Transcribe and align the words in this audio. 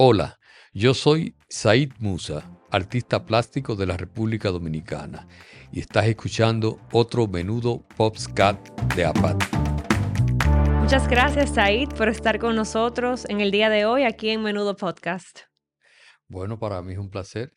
Hola, 0.00 0.38
yo 0.72 0.94
soy 0.94 1.34
Said 1.48 1.90
Musa, 1.98 2.48
artista 2.70 3.26
plástico 3.26 3.74
de 3.74 3.84
la 3.84 3.96
República 3.96 4.50
Dominicana, 4.50 5.26
y 5.72 5.80
estás 5.80 6.06
escuchando 6.06 6.78
otro 6.92 7.26
menudo 7.26 7.84
Popscat 7.96 8.64
de 8.94 9.04
APAT. 9.04 9.42
Muchas 10.78 11.08
gracias, 11.08 11.52
Said, 11.52 11.88
por 11.94 12.08
estar 12.08 12.38
con 12.38 12.54
nosotros 12.54 13.24
en 13.28 13.40
el 13.40 13.50
día 13.50 13.70
de 13.70 13.86
hoy 13.86 14.04
aquí 14.04 14.30
en 14.30 14.44
Menudo 14.44 14.76
Podcast. 14.76 15.40
Bueno, 16.28 16.60
para 16.60 16.80
mí 16.80 16.92
es 16.92 17.00
un 17.00 17.10
placer. 17.10 17.50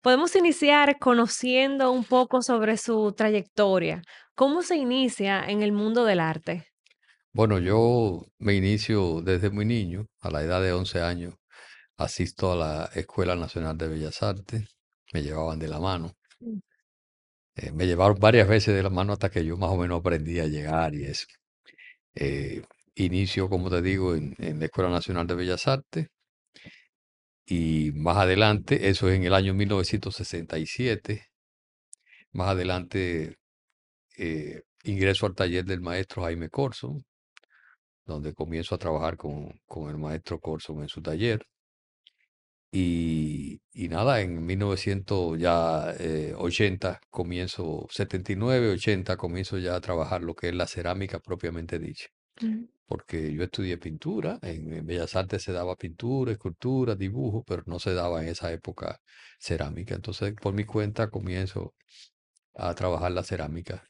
Podemos 0.00 0.36
iniciar 0.36 1.00
conociendo 1.00 1.90
un 1.90 2.04
poco 2.04 2.40
sobre 2.42 2.76
su 2.76 3.14
trayectoria. 3.16 4.00
¿Cómo 4.36 4.62
se 4.62 4.76
inicia 4.76 5.42
en 5.44 5.60
el 5.60 5.72
mundo 5.72 6.04
del 6.04 6.20
arte? 6.20 6.68
Bueno, 7.32 7.58
yo 7.58 8.26
me 8.38 8.54
inicio 8.54 9.22
desde 9.22 9.50
muy 9.50 9.64
niño, 9.64 10.06
a 10.20 10.30
la 10.30 10.40
edad 10.42 10.62
de 10.62 10.72
11 10.72 11.02
años. 11.02 11.34
Asisto 11.96 12.52
a 12.52 12.56
la 12.56 12.90
Escuela 12.94 13.36
Nacional 13.36 13.76
de 13.78 13.88
Bellas 13.88 14.22
Artes, 14.22 14.64
me 15.12 15.22
llevaban 15.22 15.58
de 15.58 15.68
la 15.68 15.80
mano. 15.80 16.14
Mm. 16.40 16.58
Eh, 17.56 17.72
me 17.72 17.86
llevaron 17.86 18.18
varias 18.18 18.48
veces 18.48 18.74
de 18.74 18.82
la 18.82 18.90
mano 18.90 19.12
hasta 19.12 19.30
que 19.30 19.44
yo 19.44 19.56
más 19.56 19.70
o 19.70 19.76
menos 19.76 20.00
aprendí 20.00 20.40
a 20.40 20.46
llegar 20.46 20.94
y 20.94 21.04
eso. 21.04 21.26
Eh, 22.14 22.62
inicio, 22.96 23.48
como 23.48 23.70
te 23.70 23.82
digo, 23.82 24.14
en, 24.14 24.34
en 24.38 24.58
la 24.58 24.66
Escuela 24.66 24.90
Nacional 24.90 25.26
de 25.26 25.34
Bellas 25.36 25.66
Artes 25.68 26.08
y 27.46 27.92
más 27.94 28.16
adelante, 28.18 28.88
eso 28.88 29.08
es 29.08 29.16
en 29.16 29.24
el 29.24 29.34
año 29.34 29.54
1967, 29.54 31.26
más 32.32 32.48
adelante 32.48 33.36
eh, 34.18 34.62
ingreso 34.84 35.26
al 35.26 35.34
taller 35.34 35.64
del 35.64 35.80
maestro 35.80 36.22
Jaime 36.22 36.48
Corson, 36.50 37.04
donde 38.06 38.34
comienzo 38.34 38.74
a 38.74 38.78
trabajar 38.78 39.16
con, 39.16 39.52
con 39.66 39.90
el 39.90 39.98
maestro 39.98 40.40
Corson 40.40 40.82
en 40.82 40.88
su 40.88 41.02
taller. 41.02 41.46
Y, 42.76 43.60
y 43.72 43.88
nada, 43.88 44.20
en 44.20 44.44
1980 44.44 47.00
comienzo, 47.08 47.86
79, 47.88 48.70
80 48.70 49.16
comienzo 49.16 49.58
ya 49.58 49.76
a 49.76 49.80
trabajar 49.80 50.24
lo 50.24 50.34
que 50.34 50.48
es 50.48 50.56
la 50.56 50.66
cerámica 50.66 51.20
propiamente 51.20 51.78
dicha. 51.78 52.08
Mm. 52.40 52.64
Porque 52.86 53.32
yo 53.32 53.44
estudié 53.44 53.78
pintura, 53.78 54.40
en, 54.42 54.74
en 54.74 54.84
Bellas 54.84 55.14
Artes 55.14 55.44
se 55.44 55.52
daba 55.52 55.76
pintura, 55.76 56.32
escultura, 56.32 56.96
dibujo, 56.96 57.44
pero 57.46 57.62
no 57.66 57.78
se 57.78 57.94
daba 57.94 58.24
en 58.24 58.30
esa 58.30 58.52
época 58.52 58.98
cerámica. 59.38 59.94
Entonces, 59.94 60.34
por 60.34 60.52
mi 60.52 60.64
cuenta 60.64 61.10
comienzo 61.10 61.74
a 62.56 62.74
trabajar 62.74 63.12
la 63.12 63.22
cerámica. 63.22 63.84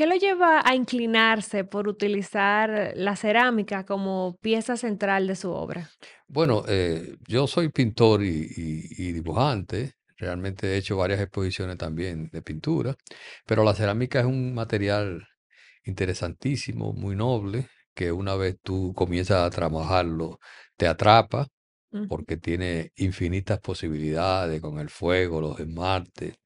¿Qué 0.00 0.06
lo 0.06 0.14
lleva 0.14 0.62
a 0.64 0.74
inclinarse 0.74 1.64
por 1.64 1.86
utilizar 1.86 2.92
la 2.96 3.16
cerámica 3.16 3.84
como 3.84 4.38
pieza 4.40 4.78
central 4.78 5.26
de 5.26 5.36
su 5.36 5.50
obra? 5.50 5.90
Bueno, 6.26 6.64
eh, 6.68 7.16
yo 7.28 7.46
soy 7.46 7.68
pintor 7.68 8.22
y, 8.24 8.28
y- 8.56 8.86
y 8.96 9.12
dibujante. 9.12 9.92
Realmente 10.16 10.68
he 10.68 10.78
hecho 10.78 10.96
varias 10.96 11.20
exposiciones 11.20 11.76
también 11.76 12.30
de 12.32 12.40
pintura, 12.40 12.96
pero 13.44 13.62
la 13.62 13.74
cerámica 13.74 14.20
es 14.20 14.24
un 14.24 14.54
material 14.54 15.28
interesantísimo, 15.84 16.94
muy 16.94 17.14
noble, 17.14 17.68
que 17.94 18.10
una 18.10 18.36
vez 18.36 18.56
tú 18.62 18.94
comienzas 18.96 19.46
a 19.46 19.50
trabajarlo, 19.50 20.38
te 20.78 20.86
atrapa 20.88 21.46
porque 22.08 22.36
tiene 22.38 22.92
infinitas 22.96 23.60
posibilidades 23.60 24.60
con 24.60 24.78
el 24.78 24.90
fuego, 24.90 25.40
los 25.40 25.60
esmaltes, 25.60 26.36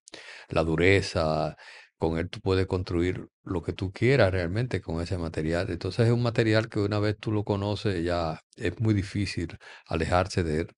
la 0.49 0.65
dureza. 0.65 1.57
Con 2.05 2.19
él 2.19 2.29
tú 2.29 2.41
puedes 2.41 2.67
construir 2.67 3.29
lo 3.45 3.63
que 3.63 3.73
tú 3.73 3.91
quieras 3.91 4.31
realmente 4.31 4.83
con 4.83 5.01
ese 5.01 5.17
material. 5.17 5.71
Entonces 5.71 6.07
es 6.07 6.13
un 6.13 6.23
material 6.23 6.69
que 6.69 6.81
una 6.81 6.99
vez 6.99 7.17
tú 7.19 7.33
lo 7.33 7.45
conoces 7.45 8.05
ya 8.05 8.41
es 8.57 8.79
muy 8.79 8.93
difícil 8.93 9.57
alejarse 9.87 10.43
de 10.43 10.61
él. 10.63 10.69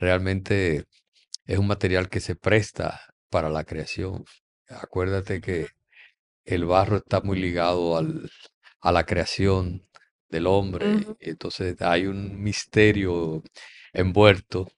Realmente 0.00 0.84
es 1.46 1.58
un 1.58 1.68
material 1.68 2.08
que 2.08 2.20
se 2.20 2.34
presta 2.36 3.00
para 3.30 3.50
la 3.50 3.64
creación. 3.64 4.24
Acuérdate 4.68 5.40
que 5.40 5.68
el 6.44 6.64
barro 6.64 6.96
está 6.98 7.20
muy 7.20 7.38
ligado 7.38 7.96
al, 7.96 8.28
a 8.80 8.92
la 8.92 9.04
creación 9.06 9.86
del 10.28 10.48
hombre. 10.48 10.86
Entonces 11.20 11.80
hay 11.82 12.06
un 12.06 12.42
misterio 12.42 13.44
envuelto. 13.92 14.68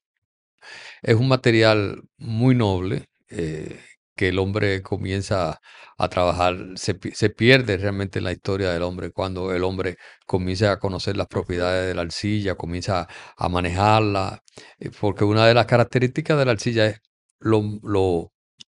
Es 1.03 1.15
un 1.15 1.29
material 1.29 2.03
muy 2.19 2.55
noble 2.55 3.07
eh, 3.31 3.81
que 4.17 4.29
el 4.29 4.39
hombre 4.39 4.83
comienza 4.83 5.61
a 5.99 6.09
trabajar, 6.09 6.57
se, 6.77 6.95
pi- 6.95 7.13
se 7.13 7.31
pierde 7.31 7.77
realmente 7.77 8.19
en 8.19 8.25
la 8.25 8.33
historia 8.33 8.71
del 8.73 8.83
hombre 8.83 9.11
cuando 9.11 9.55
el 9.55 9.63
hombre 9.65 9.97
comienza 10.27 10.73
a 10.73 10.79
conocer 10.79 11.17
las 11.17 11.27
propiedades 11.29 11.87
de 11.89 11.95
la 11.95 12.03
arcilla, 12.03 12.55
comienza 12.55 13.07
a 13.37 13.49
manejarla, 13.49 14.41
eh, 14.79 14.91
porque 15.01 15.25
una 15.25 15.47
de 15.47 15.55
las 15.55 15.67
características 15.67 16.39
de 16.39 16.45
la 16.45 16.53
arcilla 16.53 16.87
es 16.87 17.01
lo, 17.41 17.63
lo 17.83 18.33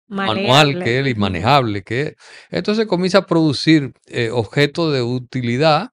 manual 0.09 0.83
que 0.83 0.99
es 0.99 1.07
y 1.07 1.15
manejable 1.15 1.83
que 1.83 2.01
es. 2.01 2.13
Entonces 2.49 2.85
comienza 2.87 3.19
a 3.19 3.25
producir 3.25 3.93
eh, 4.07 4.29
objetos 4.31 4.93
de 4.93 5.01
utilidad 5.01 5.89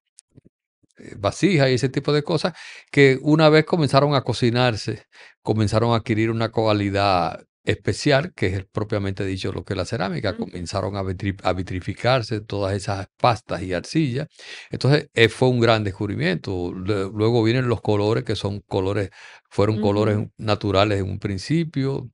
eh, 0.99 1.15
vasijas 1.19 1.69
y 1.71 1.75
ese 1.75 1.89
tipo 1.89 2.13
de 2.13 2.23
cosas, 2.23 2.53
que 2.91 3.19
una 3.23 3.49
vez 3.49 3.65
comenzaron 3.65 4.15
a 4.15 4.23
cocinarse, 4.23 5.05
comenzaron 5.43 5.93
a 5.93 5.97
adquirir 5.97 6.31
una 6.31 6.51
cualidad 6.51 7.41
especial, 7.65 8.33
que 8.35 8.47
es 8.49 8.65
propiamente 8.67 9.25
dicho 9.25 9.53
lo 9.53 9.65
que 9.65 9.73
es 9.75 9.77
la 9.79 9.85
cerámica, 9.87 10.37
comenzaron 10.37 10.97
a, 10.97 11.03
vitri- 11.03 11.39
a 11.43 11.53
vitrificarse 11.55 12.41
todas 12.41 12.75
esas 12.77 13.09
pastas 13.19 13.63
y 13.63 13.73
arcillas. 13.73 14.29
Entonces 14.71 15.09
eh, 15.15 15.29
fue 15.29 15.49
un 15.49 15.61
gran 15.61 15.85
descubrimiento. 15.85 16.75
Le- 16.75 17.11
Luego 17.13 17.43
vienen 17.43 17.69
los 17.69 17.81
colores, 17.81 18.25
que 18.25 18.37
son 18.37 18.61
colores, 18.69 19.11
fueron 19.51 19.79
colores 19.81 20.19
naturales 20.39 21.01
en 21.01 21.09
un 21.11 21.19
principio, 21.19 22.11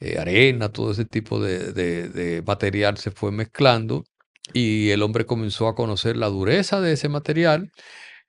eh, 0.00 0.18
arena, 0.18 0.70
todo 0.70 0.92
ese 0.92 1.04
tipo 1.04 1.40
de, 1.40 1.72
de 1.72 2.08
de 2.08 2.42
material 2.42 2.98
se 2.98 3.10
fue 3.10 3.32
mezclando. 3.32 4.04
Y 4.52 4.90
el 4.90 5.02
hombre 5.02 5.26
comenzó 5.26 5.68
a 5.68 5.74
conocer 5.74 6.16
la 6.16 6.28
dureza 6.28 6.80
de 6.80 6.92
ese 6.92 7.08
material 7.08 7.70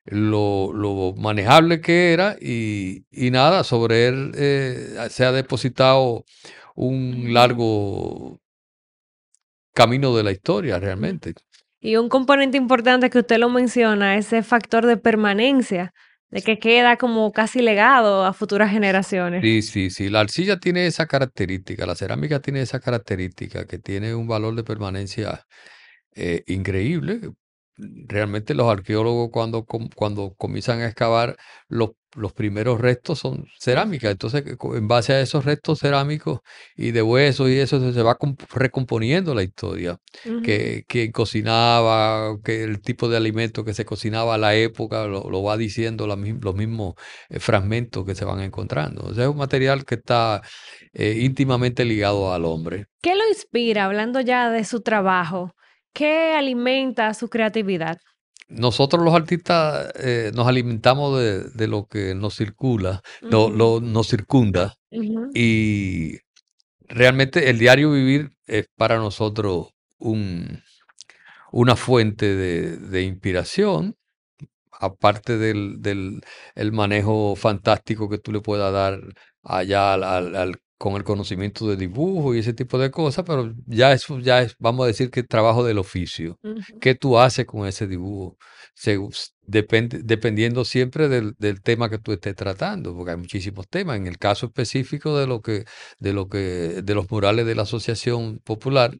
lo, 0.08 0.72
lo 0.74 1.14
manejable 1.16 1.82
que 1.82 2.14
era 2.14 2.36
y, 2.42 3.06
y 3.12 3.32
nada, 3.32 3.64
sobre 3.64 4.08
él 4.08 4.32
eh, 4.36 5.08
se 5.10 5.26
ha 5.26 5.32
depositado 5.32 6.26
un 6.76 7.34
largo 7.34 8.40
camino 9.74 10.16
de 10.16 10.24
la 10.24 10.32
historia 10.32 10.80
realmente. 10.80 11.34
Y 11.80 11.98
un 11.98 12.10
componente 12.10 12.58
importante 12.58 13.10
que 13.10 13.20
usted 13.20 13.38
lo 13.38 13.50
menciona, 13.50 14.18
ese 14.18 14.42
factor 14.42 14.86
de 14.86 14.98
permanencia, 14.98 15.94
de 16.30 16.42
que 16.42 16.60
queda 16.60 16.98
como 16.98 17.32
casi 17.32 17.62
legado 17.62 18.26
a 18.26 18.34
futuras 18.34 18.72
generaciones. 18.72 19.42
Sí, 19.42 19.62
sí, 19.62 19.90
sí, 19.90 20.10
la 20.10 20.22
arcilla 20.22 20.60
tiene 20.60 20.88
esa 20.88 21.06
característica, 21.06 21.86
la 21.86 21.96
cerámica 21.96 22.40
tiene 22.40 22.62
esa 22.62 22.80
característica 22.80 23.66
que 23.66 23.78
tiene 23.78 24.16
un 24.16 24.28
valor 24.28 24.56
de 24.56 24.64
permanencia 24.64 25.46
eh, 26.16 26.44
increíble. 26.48 27.22
Realmente 27.78 28.54
los 28.56 28.68
arqueólogos 28.72 29.30
cuando, 29.32 29.66
cuando 29.66 30.34
comienzan 30.36 30.80
a 30.82 30.88
excavar, 30.88 31.38
los, 31.68 31.92
los 32.16 32.34
primeros 32.34 32.82
restos 32.82 33.20
son 33.20 33.46
cerámica. 33.60 34.10
Entonces, 34.10 34.42
que 34.42 34.58
co- 34.58 34.76
en 34.76 34.88
base 34.88 35.14
a 35.14 35.22
esos 35.22 35.46
restos 35.46 35.80
cerámicos 35.80 36.40
y 36.76 36.90
de 36.92 37.04
huesos 37.04 37.50
y 37.50 37.60
eso, 37.60 37.94
se 37.94 38.02
va 38.02 38.18
comp- 38.18 38.48
recomponiendo 38.54 39.36
la 39.36 39.44
historia. 39.44 40.00
Que, 40.44 40.86
quién 40.88 41.12
cocinaba, 41.12 42.38
que 42.44 42.64
el 42.64 42.82
tipo 42.82 43.10
de 43.10 43.18
alimento 43.18 43.64
que 43.64 43.74
se 43.74 43.86
cocinaba 43.86 44.36
a 44.36 44.38
la 44.40 44.56
época, 44.56 45.06
lo, 45.06 45.30
lo 45.30 45.44
va 45.44 45.56
diciendo 45.58 46.08
la 46.08 46.16
los 46.16 46.56
mismos 46.56 46.96
eh, 47.30 47.40
fragmentos 47.40 48.06
que 48.06 48.16
se 48.16 48.26
van 48.26 48.42
encontrando. 48.42 49.04
O 49.06 49.14
sea, 49.14 49.26
es 49.26 49.30
un 49.30 49.38
material 49.38 49.86
que 49.86 49.96
está 49.96 50.42
eh, 50.94 51.20
íntimamente 51.22 51.86
ligado 51.86 52.34
al 52.34 52.46
hombre. 52.46 52.88
¿Qué 53.02 53.14
lo 53.14 53.28
inspira, 53.30 53.86
hablando 53.86 54.20
ya 54.20 54.50
de 54.50 54.64
su 54.66 54.82
trabajo? 54.82 55.54
¿Qué 55.98 56.34
alimenta 56.36 57.12
su 57.16 57.28
creatividad? 57.28 57.98
Nosotros 58.50 59.04
los 59.04 59.16
artistas 59.16 59.92
eh, 59.96 60.32
nos 60.36 60.46
alimentamos 60.48 61.20
de, 61.20 61.44
de 61.50 61.68
lo 61.68 61.88
que 61.88 62.14
nos 62.14 62.36
circula, 62.36 63.02
Ujú. 63.24 63.50
lo, 63.50 63.82
nos 63.82 64.08
circunda 64.08 64.76
y 65.34 66.18
realmente 66.88 67.50
el 67.50 67.58
diario 67.58 67.92
vivir 67.92 68.30
es 68.46 68.68
para 68.78 68.98
nosotros 68.98 69.70
un, 69.98 70.62
una 71.52 71.76
fuente 71.76 72.36
de, 72.36 72.78
de 72.78 73.02
inspiración, 73.02 73.96
aparte 74.72 75.40
del, 75.40 75.82
del 75.82 76.22
el 76.54 76.72
manejo 76.74 77.36
fantástico 77.36 78.08
que 78.08 78.20
tú 78.20 78.32
le 78.32 78.42
puedas 78.42 78.72
dar 78.72 79.00
allá 79.42 79.94
al, 79.94 80.04
al- 80.04 80.36
al- 80.36 80.58
con 80.78 80.96
el 80.96 81.04
conocimiento 81.04 81.68
de 81.68 81.76
dibujo 81.76 82.36
y 82.36 82.40
ese 82.40 82.54
tipo 82.54 82.78
de 82.78 82.92
cosas, 82.92 83.26
pero 83.26 83.54
ya 83.66 83.94
eso 83.94 84.20
ya 84.20 84.42
es, 84.42 84.56
vamos 84.60 84.84
a 84.84 84.88
decir 84.88 85.10
que 85.10 85.24
trabajo 85.24 85.64
del 85.64 85.80
oficio. 85.80 86.38
Ujú. 86.44 86.80
¿Qué 86.80 86.96
tú 86.96 87.18
haces 87.18 87.46
con 87.46 87.68
ese 87.68 87.88
dibujo? 87.88 88.38
Dependiendo 89.48 90.66
siempre 90.66 91.10
del, 91.10 91.34
del 91.40 91.62
tema 91.62 91.90
que 91.90 91.98
tú 91.98 92.12
estés 92.12 92.36
tratando, 92.36 92.96
porque 92.96 93.12
hay 93.12 93.18
muchísimos 93.18 93.68
temas. 93.68 93.98
En 93.98 94.08
el 94.08 94.18
caso 94.18 94.48
específico 94.48 95.18
de 95.18 95.26
lo 95.26 95.42
que, 95.42 95.66
de 96.00 96.14
lo 96.14 96.28
que, 96.28 96.82
de 96.84 96.96
los 96.96 97.10
murales 97.10 97.46
de 97.46 97.56
la 97.56 97.64
Asociación 97.64 98.40
Popular, 98.44 98.98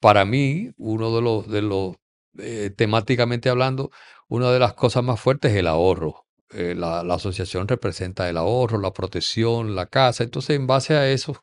para 0.00 0.24
mí, 0.24 0.70
uno 0.78 1.14
de 1.14 1.22
los, 1.22 1.48
de 1.48 1.62
los, 1.62 1.96
eh, 2.38 2.70
temáticamente 2.76 3.50
hablando, 3.50 3.90
una 4.28 4.50
de 4.50 4.58
las 4.58 4.74
cosas 4.74 5.04
más 5.04 5.20
fuertes 5.20 5.52
es 5.52 5.58
el 5.58 5.66
ahorro. 5.66 6.24
Eh, 6.52 6.74
la, 6.76 7.00
asociación 7.00 7.68
representa 7.68 8.28
el 8.28 8.36
ahorro, 8.36 8.78
la 8.80 8.92
protección, 8.92 9.74
la 9.74 9.86
casa. 9.86 10.24
Entonces, 10.24 10.56
en 10.56 10.66
base 10.66 10.94
a 10.94 11.10
esos 11.10 11.38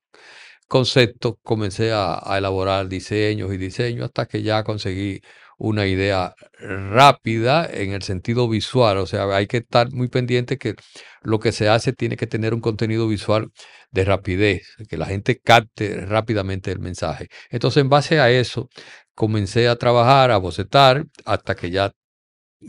conceptos, 0.67 1.35
comencé 1.43 1.91
a, 1.93 2.19
a 2.23 2.37
elaborar 2.37 2.87
diseños 2.89 3.53
y 3.53 3.57
diseños 3.57 4.05
hasta 4.05 4.25
que 4.27 4.43
ya 4.43 4.63
conseguí 4.63 5.21
una 5.57 5.87
idea 5.87 6.35
rápida 6.59 7.67
en 7.71 7.91
el 7.93 8.03
sentido 8.03 8.47
visual. 8.49 8.97
O 8.97 9.07
sea, 9.07 9.25
hay 9.35 9.47
que 9.47 9.57
estar 9.57 9.91
muy 9.91 10.07
pendiente 10.07 10.57
que 10.57 10.75
lo 11.21 11.39
que 11.39 11.51
se 11.51 11.69
hace 11.69 11.93
tiene 11.93 12.15
que 12.17 12.27
tener 12.27 12.53
un 12.53 12.61
contenido 12.61 13.07
visual 13.07 13.49
de 13.91 14.05
rapidez, 14.05 14.75
que 14.89 14.97
la 14.97 15.07
gente 15.07 15.39
capte 15.39 16.05
rápidamente 16.05 16.71
el 16.71 16.79
mensaje. 16.79 17.27
Entonces, 17.49 17.81
en 17.81 17.89
base 17.89 18.19
a 18.19 18.29
eso, 18.31 18.69
comencé 19.15 19.67
a 19.67 19.77
trabajar, 19.77 20.31
a 20.31 20.37
bocetar, 20.37 21.05
hasta 21.25 21.55
que 21.55 21.71
ya 21.71 21.91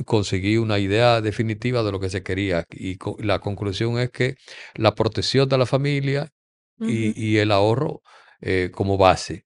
conseguí 0.05 0.56
una 0.56 0.79
idea 0.79 1.20
definitiva 1.20 1.82
de 1.82 1.93
lo 1.93 2.00
que 2.00 2.11
se 2.11 2.23
quería. 2.23 2.64
Y 2.70 2.96
co- 2.96 3.17
la 3.20 3.38
conclusión 3.40 3.99
es 3.99 4.11
que 4.11 4.35
la 4.75 4.94
protección 4.94 5.49
de 5.49 5.58
la 5.58 5.67
familia 5.67 6.29
y, 6.81 7.38
el 7.38 7.50
ahorro 7.52 8.02
eh, 8.40 8.70
como 8.73 8.96
base. 8.96 9.44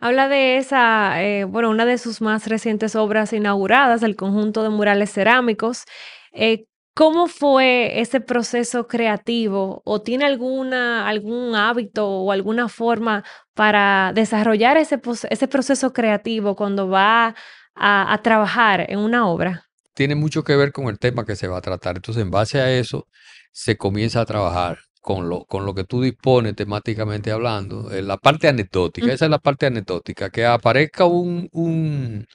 Habla 0.00 0.28
de 0.28 0.56
esa, 0.58 1.22
eh, 1.22 1.44
bueno, 1.44 1.70
una 1.70 1.86
de 1.86 1.98
sus 1.98 2.20
más 2.20 2.46
recientes 2.48 2.96
obras 2.96 3.32
inauguradas, 3.32 4.02
el 4.02 4.16
conjunto 4.16 4.62
de 4.62 4.70
murales 4.70 5.12
cerámicos. 5.12 5.84
Eh, 6.32 6.66
¿cómo 6.94 7.28
fue 7.28 8.00
ese 8.00 8.20
proceso 8.20 8.88
creativo? 8.88 9.82
¿O 9.84 10.02
tiene 10.02 10.24
alguna, 10.24 11.08
algún 11.08 11.54
hábito 11.54 12.08
o 12.08 12.32
alguna 12.32 12.68
forma 12.68 13.24
para 13.54 14.12
desarrollar 14.14 14.76
ese, 14.76 15.00
ese 15.30 15.48
proceso 15.48 15.92
creativo 15.92 16.56
cuando 16.56 16.88
va 16.88 17.34
a, 17.74 18.12
a 18.12 18.22
trabajar 18.22 18.84
en 18.90 18.98
una 18.98 19.28
obra? 19.28 19.67
Tiene 19.98 20.14
mucho 20.14 20.44
que 20.44 20.54
ver 20.54 20.70
con 20.70 20.86
el 20.88 21.00
tema 21.00 21.24
que 21.24 21.34
se 21.34 21.48
va 21.48 21.58
a 21.58 21.60
tratar. 21.60 21.96
Entonces, 21.96 22.22
en 22.22 22.30
base 22.30 22.60
a 22.60 22.72
eso, 22.72 23.08
se 23.50 23.76
comienza 23.76 24.20
a 24.20 24.26
trabajar 24.26 24.78
con 25.00 25.28
lo, 25.28 25.44
con 25.46 25.66
lo 25.66 25.74
que 25.74 25.82
tú 25.82 26.00
dispones 26.00 26.54
temáticamente 26.54 27.32
hablando. 27.32 27.90
eh, 27.90 28.02
la 28.02 28.16
parte 28.16 28.46
anecdótica, 28.46 29.12
esa 29.12 29.24
es 29.24 29.30
la 29.32 29.40
parte 29.40 29.66
anecdótica, 29.66 30.30
que 30.30 30.46
aparezca 30.46 31.04
un, 31.06 31.48
un, 31.50 32.26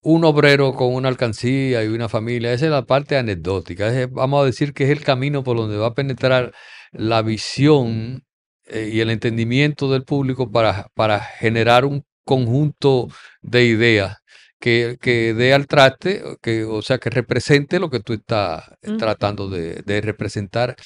un 0.00 0.24
obrero 0.24 0.72
con 0.74 0.94
una 0.94 1.10
alcancía 1.10 1.84
y 1.84 1.88
una 1.88 2.08
familia, 2.08 2.54
esa 2.54 2.64
es 2.66 2.70
la 2.72 2.86
parte 2.86 3.18
anecdótica. 3.18 3.90
vamos 4.10 4.42
a 4.42 4.46
decir 4.46 4.72
que 4.72 4.84
es 4.84 4.90
el 4.90 5.04
camino 5.04 5.44
por 5.44 5.58
donde 5.58 5.76
va 5.76 5.88
a 5.88 5.94
penetrar 5.94 6.54
la 6.92 7.20
visión 7.20 8.24
eh, 8.64 8.88
y 8.90 9.00
el 9.00 9.10
entendimiento 9.10 9.90
del 9.92 10.04
público 10.04 10.50
para, 10.50 10.88
para 10.94 11.20
generar 11.20 11.84
un 11.84 12.04
conjunto 12.24 13.08
de 13.42 13.64
ideas 13.66 14.16
que, 14.60 14.96
que 15.00 15.34
dé 15.34 15.54
al 15.54 15.66
traste, 15.66 16.22
que, 16.42 16.64
o 16.64 16.82
sea, 16.82 16.98
que 16.98 17.10
represente 17.10 17.78
lo 17.78 17.90
que 17.90 18.00
tú 18.00 18.12
estás 18.14 18.64
Ujú. 18.86 18.96
tratando 18.96 19.48
de, 19.48 19.82
de 19.84 20.00
representar 20.00 20.76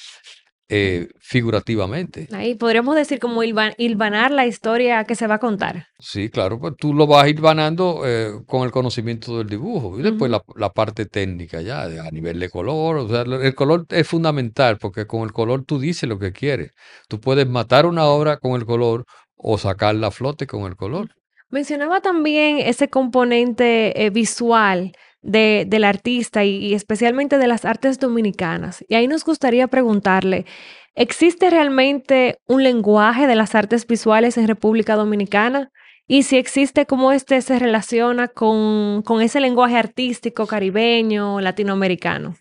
eh, 0.69 1.09
figurativamente. 1.19 2.27
Ahí 2.31 2.55
podríamos 2.55 2.95
decir 2.95 3.19
como 3.19 3.43
hilva- 3.43 3.75
hilvanar 3.77 4.31
la 4.31 4.47
historia 4.47 5.03
que 5.03 5.15
se 5.15 5.27
va 5.27 5.35
a 5.35 5.39
contar. 5.39 5.85
Sí, 5.99 6.29
claro, 6.29 6.59
pues 6.59 6.73
tú 6.77 6.93
lo 6.93 7.05
vas 7.05 7.31
ganando 7.33 8.01
eh, 8.05 8.31
con 8.47 8.63
el 8.63 8.71
conocimiento 8.71 9.37
del 9.37 9.49
dibujo 9.49 9.99
y 9.99 10.03
después 10.03 10.31
la, 10.31 10.41
la 10.55 10.69
parte 10.71 11.05
técnica 11.05 11.61
ya, 11.61 11.87
de- 11.87 11.99
a 11.99 12.09
nivel 12.11 12.39
de 12.39 12.49
color, 12.49 12.97
o 12.97 13.07
sea, 13.07 13.21
el 13.21 13.53
color 13.55 13.85
es 13.89 14.07
fundamental 14.07 14.77
porque 14.79 15.05
con 15.05 15.23
el 15.23 15.31
color 15.33 15.63
tú 15.65 15.79
dices 15.79 16.07
lo 16.09 16.17
que 16.17 16.31
quieres. 16.31 16.71
Tú 17.07 17.19
puedes 17.19 17.47
matar 17.47 17.85
una 17.85 18.05
obra 18.05 18.37
con 18.37 18.53
el 18.53 18.65
color 18.65 19.05
o 19.35 19.57
sacarla 19.57 20.07
a 20.07 20.11
flote 20.11 20.47
con 20.47 20.63
el 20.63 20.75
color. 20.75 21.09
Mencionaba 21.53 22.01
también 22.01 22.57
ese 22.57 22.89
componente 22.89 24.03
eh, 24.03 24.09
visual 24.09 24.93
de, 25.21 25.65
del 25.67 25.83
artista 25.83 26.43
y, 26.43 26.55
y 26.57 26.73
especialmente 26.73 27.37
de 27.37 27.45
las 27.45 27.63
artes 27.63 27.99
dominicanas. 27.99 28.83
Y 28.87 28.95
ahí 28.95 29.07
nos 29.07 29.23
gustaría 29.23 29.67
preguntarle, 29.67 30.47
¿existe 30.95 31.51
realmente 31.51 32.39
un 32.47 32.63
lenguaje 32.63 33.27
de 33.27 33.35
las 33.35 33.53
artes 33.53 33.85
visuales 33.85 34.35
en 34.39 34.47
República 34.47 34.95
Dominicana? 34.95 35.69
Y 36.07 36.23
si 36.23 36.37
existe, 36.37 36.87
¿cómo 36.87 37.11
este 37.11 37.39
se 37.43 37.59
relaciona 37.59 38.29
con, 38.29 39.03
con 39.03 39.21
ese 39.21 39.39
lenguaje 39.39 39.77
artístico 39.77 40.47
caribeño, 40.47 41.39
latinoamericano? 41.39 42.35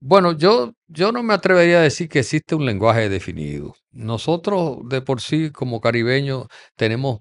Bueno, 0.00 0.32
yo, 0.32 0.72
yo 0.88 1.12
no 1.12 1.22
me 1.22 1.34
atrevería 1.34 1.78
a 1.78 1.82
decir 1.82 2.08
que 2.08 2.18
existe 2.18 2.56
un 2.56 2.66
lenguaje 2.66 3.08
definido. 3.08 3.76
Nosotros 3.92 4.78
de 4.88 5.02
por 5.02 5.20
sí 5.20 5.52
como 5.52 5.80
caribeños 5.80 6.48
tenemos 6.74 7.20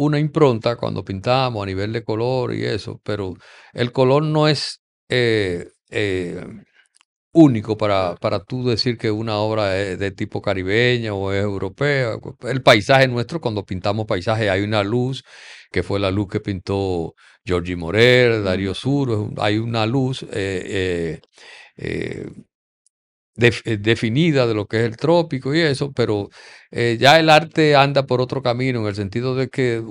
una 0.00 0.18
impronta 0.18 0.76
cuando 0.76 1.04
pintamos 1.04 1.62
a 1.62 1.66
nivel 1.66 1.92
de 1.92 2.02
color 2.02 2.54
y 2.54 2.64
eso, 2.64 3.00
pero 3.04 3.34
el 3.74 3.92
color 3.92 4.22
no 4.22 4.48
es 4.48 4.80
eh, 5.10 5.68
eh, 5.90 6.42
único 7.32 7.76
para, 7.76 8.16
para 8.16 8.40
tú 8.42 8.66
decir 8.66 8.96
que 8.96 9.10
una 9.10 9.36
obra 9.36 9.78
es 9.78 9.98
de 9.98 10.10
tipo 10.10 10.40
caribeña 10.40 11.12
o 11.12 11.32
es 11.32 11.42
europea. 11.42 12.16
El 12.42 12.62
paisaje 12.62 13.08
nuestro, 13.08 13.42
cuando 13.42 13.64
pintamos 13.64 14.06
paisaje, 14.06 14.48
hay 14.48 14.62
una 14.62 14.82
luz, 14.82 15.22
que 15.70 15.82
fue 15.82 16.00
la 16.00 16.10
luz 16.10 16.28
que 16.28 16.40
pintó 16.40 17.14
Giorgi 17.44 17.76
Morel, 17.76 18.42
Darío 18.42 18.74
Sur, 18.74 19.32
hay 19.38 19.58
una 19.58 19.84
luz 19.84 20.22
eh, 20.22 20.28
eh, 20.32 21.20
eh, 21.76 22.26
def- 23.36 23.62
eh, 23.66 23.76
definida 23.78 24.46
de 24.46 24.54
lo 24.54 24.66
que 24.66 24.78
es 24.80 24.84
el 24.84 24.96
trópico 24.96 25.54
y 25.54 25.60
eso, 25.60 25.92
pero 25.92 26.28
eh, 26.70 26.96
ya 27.00 27.18
el 27.20 27.30
arte 27.30 27.76
anda 27.76 28.06
por 28.06 28.20
otro 28.20 28.42
camino 28.42 28.80
en 28.80 28.86
el 28.86 28.94
sentido 28.94 29.34
de 29.34 29.48
que 29.48 29.82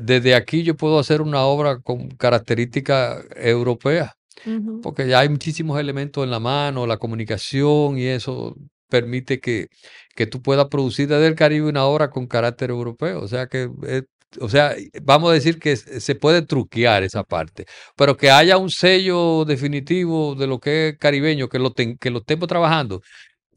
desde 0.00 0.34
aquí 0.34 0.62
yo 0.62 0.76
puedo 0.76 0.98
hacer 0.98 1.22
una 1.22 1.42
obra 1.44 1.78
con 1.80 2.08
características 2.10 3.24
europeas, 3.36 4.12
ujú. 4.46 4.80
porque 4.80 5.08
ya 5.08 5.20
hay 5.20 5.28
muchísimos 5.28 5.78
elementos 5.80 6.24
en 6.24 6.30
la 6.30 6.40
mano, 6.40 6.86
la 6.86 6.98
comunicación 6.98 7.98
y 7.98 8.06
eso 8.06 8.56
permite 8.88 9.40
que, 9.40 9.68
que 10.14 10.26
tú 10.26 10.42
puedas 10.42 10.66
producir 10.68 11.08
desde 11.08 11.26
el 11.26 11.34
Caribe 11.34 11.68
una 11.68 11.84
obra 11.86 12.10
con 12.10 12.26
carácter 12.26 12.70
europeo. 12.70 13.20
O 13.22 13.28
sea 13.28 13.46
que, 13.48 13.68
eh, 13.86 14.02
o 14.40 14.48
sea, 14.48 14.74
vamos 15.02 15.30
a 15.30 15.34
decir 15.34 15.58
que 15.58 15.76
se 15.76 16.14
puede 16.14 16.42
truquear 16.42 17.02
esa 17.02 17.24
parte, 17.24 17.66
pero 17.96 18.16
que 18.16 18.30
haya 18.30 18.56
un 18.58 18.70
sello 18.70 19.44
definitivo 19.44 20.34
de 20.34 20.46
lo 20.46 20.58
que 20.60 20.88
es 20.90 20.98
caribeño, 20.98 21.48
que 21.48 21.58
lo, 21.58 21.72
ten- 21.72 21.96
que 21.98 22.10
lo 22.10 22.18
estemos 22.20 22.48
trabajando, 22.48 23.02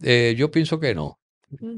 eh, 0.03 0.35
yo 0.37 0.51
pienso 0.51 0.79
que 0.79 0.95
no. 0.95 1.18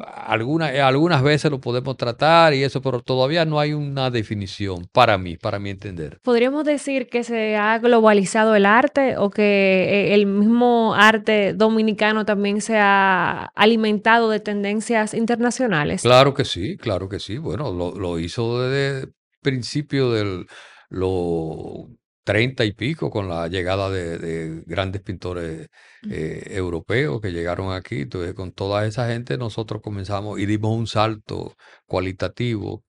Algunas, 0.06 0.74
eh, 0.74 0.82
algunas 0.82 1.24
veces 1.24 1.50
lo 1.50 1.60
podemos 1.60 1.96
tratar 1.98 2.54
y 2.54 2.64
eso, 2.64 2.82
pero 2.82 3.02
todavía 3.02 3.46
no 3.46 3.60
hay 3.60 3.74
una 3.74 4.10
definición 4.10 4.88
para 4.92 5.18
mí, 5.18 5.38
para 5.38 5.60
mi 5.60 5.70
entender. 5.70 6.20
¿Podríamos 6.24 6.66
decir 6.66 7.08
que 7.08 7.24
se 7.24 7.56
ha 7.56 7.80
globalizado 7.80 8.56
el 8.56 8.66
arte 8.66 9.18
o 9.18 9.30
que 9.30 9.42
eh, 9.44 10.13
el 10.13 10.25
mismo 10.25 10.94
arte 10.96 11.54
dominicano 11.54 12.25
también 12.25 12.62
se 12.62 12.78
ha 12.78 13.51
alimentado 13.56 14.30
de 14.30 14.40
tendencias 14.40 15.13
internacionales? 15.13 16.01
Claro 16.01 16.34
que 16.34 16.46
sí, 16.46 16.78
claro 16.78 17.08
que 17.08 17.20
sí. 17.20 17.38
Bueno, 17.38 17.72
lo, 17.72 17.96
lo 17.96 18.20
hizo 18.20 18.62
desde 18.62 19.04
el 19.04 19.13
principio 19.42 20.12
del... 20.12 20.48
Lo, 20.90 21.88
30 22.24 22.66
y 22.66 22.74
pico 22.74 23.10
con 23.10 23.28
la 23.30 23.48
llegada 23.48 23.90
de, 23.90 24.18
de 24.18 24.63
grandes 24.66 25.01
pintores 25.01 25.68
eh, 26.10 26.44
europeos 26.50 27.22
que 27.22 27.32
llegaron 27.32 27.74
aquí. 27.74 28.01
Entonces, 28.01 28.34
con 28.34 28.51
toda 28.51 28.86
esa 28.86 29.08
gente 29.08 29.38
nosotros 29.38 29.82
comenzamos 29.82 30.40
y 30.40 30.46
dimos 30.46 30.75
un 30.78 30.88
salto 30.88 31.56
cualitativo 31.86 32.84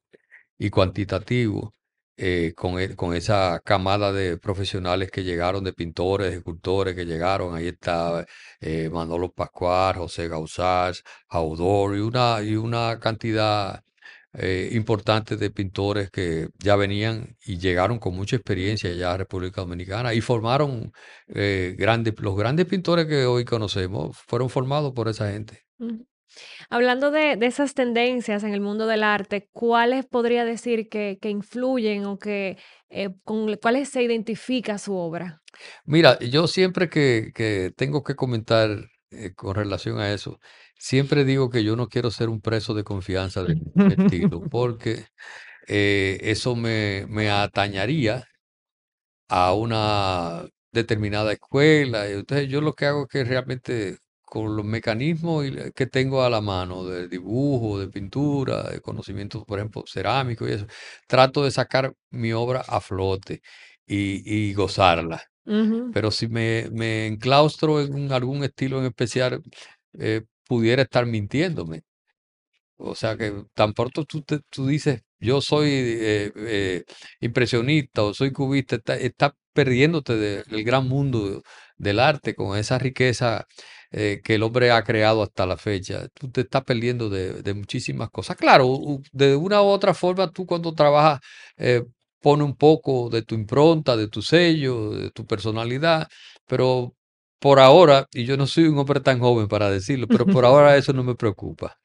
y 0.59 0.71
cuantitativo 0.71 1.75
eh, 2.17 2.53
con, 2.57 2.79
e, 2.79 2.95
con 2.95 3.15
esa 3.15 3.61
camada 3.65 4.13
de 4.13 4.39
profesionales 4.39 5.11
que 5.11 5.25
llegaron, 5.25 5.65
de 5.65 5.73
pintores, 5.73 6.35
escultores 6.35 6.95
que 6.95 7.07
llegaron. 7.07 7.55
Ahí 7.55 7.69
está 7.69 8.27
eh, 8.61 8.91
Manolo 8.91 9.33
Pascual, 9.33 9.97
José 9.97 10.29
Gausás, 10.29 11.03
Audor 11.29 11.97
y 11.97 12.01
una, 12.01 12.43
y 12.43 12.57
una 12.57 12.99
cantidad 13.01 13.83
eh, 14.35 14.71
importante 14.73 15.37
de 15.37 15.51
pintores 15.51 16.11
que 16.11 16.49
ya 16.59 16.77
venían 16.77 17.37
y 17.45 17.59
llegaron 17.59 17.99
con 17.99 18.15
mucha 18.15 18.37
experiencia 18.37 18.93
ya 18.93 19.13
a 19.13 19.17
República 19.19 19.61
Dominicana 19.61 20.15
y 20.15 20.21
formaron 20.21 20.93
eh, 21.29 21.75
grandes, 21.79 22.15
los 22.19 22.37
grandes 22.37 22.67
pintores 22.67 23.07
que 23.07 23.27
hoy 23.27 23.45
conocemos 23.45 24.17
fueron 24.17 24.49
formados 24.49 24.93
por 24.93 25.09
esa 25.09 25.31
gente. 25.31 25.65
Hablando 26.71 27.11
de, 27.11 27.37
de 27.37 27.47
esas 27.47 27.75
tendencias 27.75 28.43
en 28.45 28.55
el 28.55 28.61
mundo 28.61 28.87
del 28.87 29.03
arte, 29.03 29.49
¿cuáles 29.53 30.07
podría 30.07 30.45
decir 30.45 30.89
que, 30.89 31.19
que 31.21 31.29
influyen 31.29 32.07
o 32.07 32.19
que 32.19 32.57
eh, 32.89 33.11
con 33.25 33.55
cuáles 33.57 33.91
se 33.91 34.03
identifica 34.03 34.79
su 34.79 34.95
obra? 34.95 35.43
Mira, 35.85 36.19
yo 36.21 36.47
siempre 36.47 36.89
que, 36.89 37.33
que 37.35 37.73
tengo 37.77 38.03
que 38.03 38.15
comentar 38.15 38.71
eh, 39.11 39.35
con 39.35 39.55
relación 39.55 39.99
a 39.99 40.13
eso, 40.13 40.39
siempre 40.83 41.25
digo 41.25 41.51
que 41.51 41.65
yo 41.65 41.77
no 41.77 41.89
quiero 41.89 42.11
ser 42.11 42.29
un 42.29 42.41
preso 42.41 42.75
de 42.75 42.85
confianza 42.85 43.43
de 43.45 43.57
ningún 43.57 43.91
estilo, 43.93 44.45
porque 44.49 45.07
eh, 45.69 46.19
eso 46.23 46.57
me, 46.57 47.07
me 47.09 47.31
atañaría 47.31 48.25
a 49.29 49.55
una 49.55 50.47
determinada 50.73 51.33
escuela. 51.33 52.09
Entonces 52.09 52.49
yo 52.49 52.61
lo 52.61 52.75
que 52.75 52.87
hago 52.87 53.03
es 53.03 53.09
que 53.09 53.25
realmente 53.25 53.97
con 54.23 54.57
los 54.57 54.65
mecanismos 54.65 55.45
que 55.75 55.87
tengo 55.87 56.23
a 56.23 56.31
la 56.31 56.41
mano 56.41 56.85
de 56.87 57.09
dibujo, 57.09 57.79
de 57.79 57.89
pintura, 57.89 58.63
de 58.71 58.81
conocimiento, 58.81 59.45
por 59.45 59.59
ejemplo, 59.59 59.85
cerámico 59.87 60.49
y 60.49 60.53
eso, 60.53 60.67
trato 61.07 61.45
de 61.45 61.51
sacar 61.51 61.93
mi 62.11 62.33
obra 62.33 62.65
a 62.67 62.81
flote 62.81 63.43
y, 63.87 64.23
y 64.51 64.55
gozarla. 64.55 65.23
Pero 65.91 66.11
si 66.11 66.29
me, 66.29 66.69
me 66.73 67.07
enclaustro 67.07 67.81
en 67.83 68.13
algún 68.13 68.45
estilo 68.45 68.79
en 68.81 68.87
especial, 68.87 69.43
eh, 69.99 70.23
pudiera 70.47 70.83
estar 70.83 71.07
mintiéndome. 71.07 71.83
O 72.77 72.95
sea 72.95 73.17
que 73.17 73.45
tan 73.55 73.73
pronto 73.75 74.05
tú, 74.05 74.23
te- 74.23 74.41
tú 74.51 74.67
dices, 74.67 75.03
yo 75.21 75.41
soy 75.41 75.69
eh, 75.71 76.33
eh, 76.37 76.85
impresionista 77.21 78.03
o 78.03 78.15
soy 78.15 78.33
cubista, 78.33 78.77
está- 78.77 78.97
estás 78.97 79.33
perdiéndote 79.53 80.17
de- 80.17 80.43
del 80.45 80.65
gran 80.65 80.89
mundo 80.89 81.43
del 81.77 82.01
arte 82.01 82.35
con 82.35 82.57
esa 82.59 82.79
riqueza 82.79 83.47
eh, 83.93 84.21
que 84.25 84.37
el 84.37 84.43
hombre 84.43 84.71
ha 84.73 84.83
creado 84.85 85.23
hasta 85.23 85.47
la 85.47 85.57
fecha. 85.59 86.09
Tú 86.15 86.31
te 86.31 86.41
estás 86.43 86.65
perdiendo 86.65 87.09
de, 87.11 87.43
de 87.43 87.55
muchísimas 87.55 88.11
cosas. 88.11 88.37
Claro, 88.37 88.79
de 89.13 89.37
una 89.37 89.63
u 89.63 89.67
otra 89.67 89.93
forma, 89.95 90.31
tú 90.31 90.47
cuando 90.47 90.75
trabajas 90.75 91.21
pone 92.21 92.45
un 92.45 92.57
poco 92.57 93.09
de 93.11 93.23
tu 93.23 93.35
impronta, 93.35 93.97
de 93.97 94.09
tu 94.09 94.23
sello, 94.23 94.91
de 94.93 95.11
tu 95.11 95.27
personalidad, 95.27 96.09
pero 96.47 96.95
por 97.43 97.59
ahora, 97.59 98.07
y 98.13 98.25
yo 98.25 98.37
no 98.37 98.47
soy 98.47 98.69
un 98.69 98.79
hombre 98.79 99.01
tan 99.01 99.19
joven 99.19 99.49
para 99.49 99.69
decirlo, 99.69 100.07
pero 100.07 100.25
por 100.25 100.45
ahora 100.45 100.77
eso 100.77 100.93
no 100.93 101.03
me 101.03 101.17
preocupa. 101.17 101.77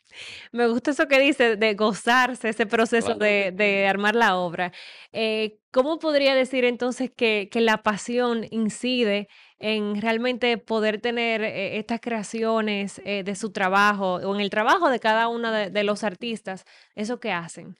Me 0.51 0.67
gusta 0.67 0.91
eso 0.91 1.07
que 1.07 1.19
dice 1.19 1.55
de 1.55 1.73
gozarse 1.73 2.49
ese 2.49 2.67
proceso 2.67 3.15
de, 3.15 3.51
de 3.55 3.87
armar 3.87 4.15
la 4.15 4.35
obra. 4.35 4.71
Eh, 5.11 5.57
¿cómo 5.71 5.97
podría 5.97 6.35
decir 6.35 6.63
entonces 6.63 7.11
que, 7.15 7.49
que 7.51 7.61
la 7.61 7.81
pasión 7.81 8.45
incide 8.51 9.29
en 9.57 9.99
realmente 9.99 10.59
poder 10.59 11.01
tener 11.01 11.41
eh, 11.41 11.79
estas 11.79 12.01
creaciones 12.01 13.01
eh, 13.03 13.23
de 13.23 13.35
su 13.35 13.51
trabajo 13.51 14.15
o 14.15 14.35
en 14.35 14.41
el 14.41 14.51
trabajo 14.51 14.91
de 14.91 14.99
cada 14.99 15.27
uno 15.27 15.51
de, 15.51 15.71
de 15.71 15.83
los 15.83 16.03
artistas, 16.03 16.65
eso 16.93 17.19
que 17.19 17.31
hacen? 17.31 17.75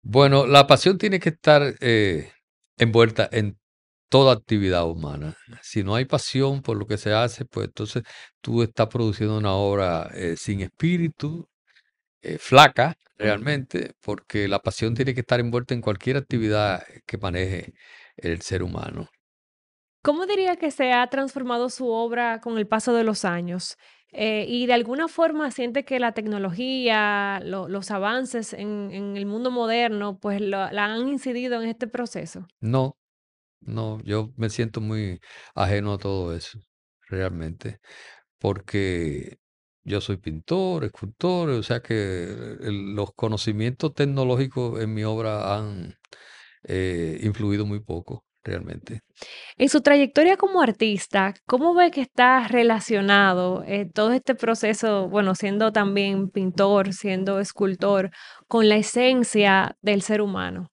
Bueno, 0.00 0.46
la 0.46 0.66
pasión 0.66 0.96
tiene 0.96 1.20
que 1.20 1.28
estar 1.28 1.74
envuelta 2.78 3.28
en 3.30 3.58
toda 4.12 4.34
actividad 4.34 4.84
humana. 4.86 5.34
Si 5.62 5.82
no 5.82 5.94
hay 5.94 6.04
pasión 6.04 6.60
por 6.60 6.76
lo 6.76 6.86
que 6.86 6.98
se 6.98 7.14
hace, 7.14 7.46
pues 7.46 7.68
entonces 7.68 8.02
tú 8.42 8.62
estás 8.62 8.88
produciendo 8.88 9.38
una 9.38 9.54
obra 9.54 10.10
eh, 10.14 10.36
sin 10.36 10.60
espíritu, 10.60 11.46
eh, 12.20 12.36
flaca 12.38 12.94
realmente, 13.16 13.92
porque 14.02 14.48
la 14.48 14.58
pasión 14.58 14.94
tiene 14.94 15.14
que 15.14 15.20
estar 15.20 15.40
envuelta 15.40 15.72
en 15.72 15.80
cualquier 15.80 16.18
actividad 16.18 16.82
que 17.06 17.16
maneje 17.16 17.72
el 18.18 18.42
ser 18.42 18.62
humano. 18.62 19.08
¿Cómo 20.02 20.26
diría 20.26 20.56
que 20.56 20.70
se 20.70 20.92
ha 20.92 21.06
transformado 21.06 21.70
su 21.70 21.88
obra 21.88 22.40
con 22.40 22.58
el 22.58 22.66
paso 22.66 22.92
de 22.92 23.04
los 23.04 23.24
años? 23.24 23.76
Eh, 24.12 24.44
y 24.46 24.66
de 24.66 24.74
alguna 24.74 25.08
forma 25.08 25.50
siente 25.52 25.84
que 25.84 25.98
la 25.98 26.12
tecnología, 26.12 27.40
lo- 27.44 27.68
los 27.68 27.90
avances 27.90 28.52
en, 28.52 28.90
en 28.92 29.16
el 29.16 29.24
mundo 29.24 29.50
moderno, 29.50 30.18
pues 30.20 30.40
lo- 30.42 30.70
la 30.70 30.84
han 30.84 31.08
incidido 31.08 31.62
en 31.62 31.68
este 31.68 31.86
proceso. 31.86 32.46
No, 32.60 32.96
no, 33.62 34.00
yo 34.04 34.32
me 34.36 34.50
siento 34.50 34.80
muy 34.80 35.20
ajeno 35.54 35.94
a 35.94 35.98
todo 35.98 36.34
eso, 36.34 36.58
realmente. 37.08 37.80
porque 38.38 39.38
yo 39.84 40.00
soy 40.00 40.16
pintor, 40.18 40.84
escultor, 40.84 41.50
o 41.50 41.62
sea 41.62 41.80
que 41.80 42.56
los 42.60 43.12
conocimientos 43.14 43.94
tecnológicos 43.94 44.80
en 44.80 44.94
mi 44.94 45.04
obra 45.04 45.56
han 45.56 45.96
eh, 46.64 47.18
influido 47.22 47.66
muy 47.66 47.80
poco, 47.80 48.24
realmente. 48.44 49.00
En 49.56 49.68
su 49.68 49.80
trayectoria 49.82 50.36
como 50.36 50.62
artista, 50.62 51.34
¿cómo 51.46 51.74
ve 51.74 51.90
que 51.90 52.02
está 52.02 52.46
relacionado 52.48 53.64
eh, 53.66 53.88
todo 53.92 54.12
este 54.12 54.34
proceso, 54.34 55.08
bueno, 55.08 55.34
siendo 55.34 55.72
también 55.72 56.30
pintor, 56.30 56.92
siendo 56.92 57.40
escultor, 57.40 58.10
con 58.48 58.68
la 58.68 58.76
esencia 58.76 59.76
del 59.82 60.02
ser 60.02 60.20
humano? 60.20 60.71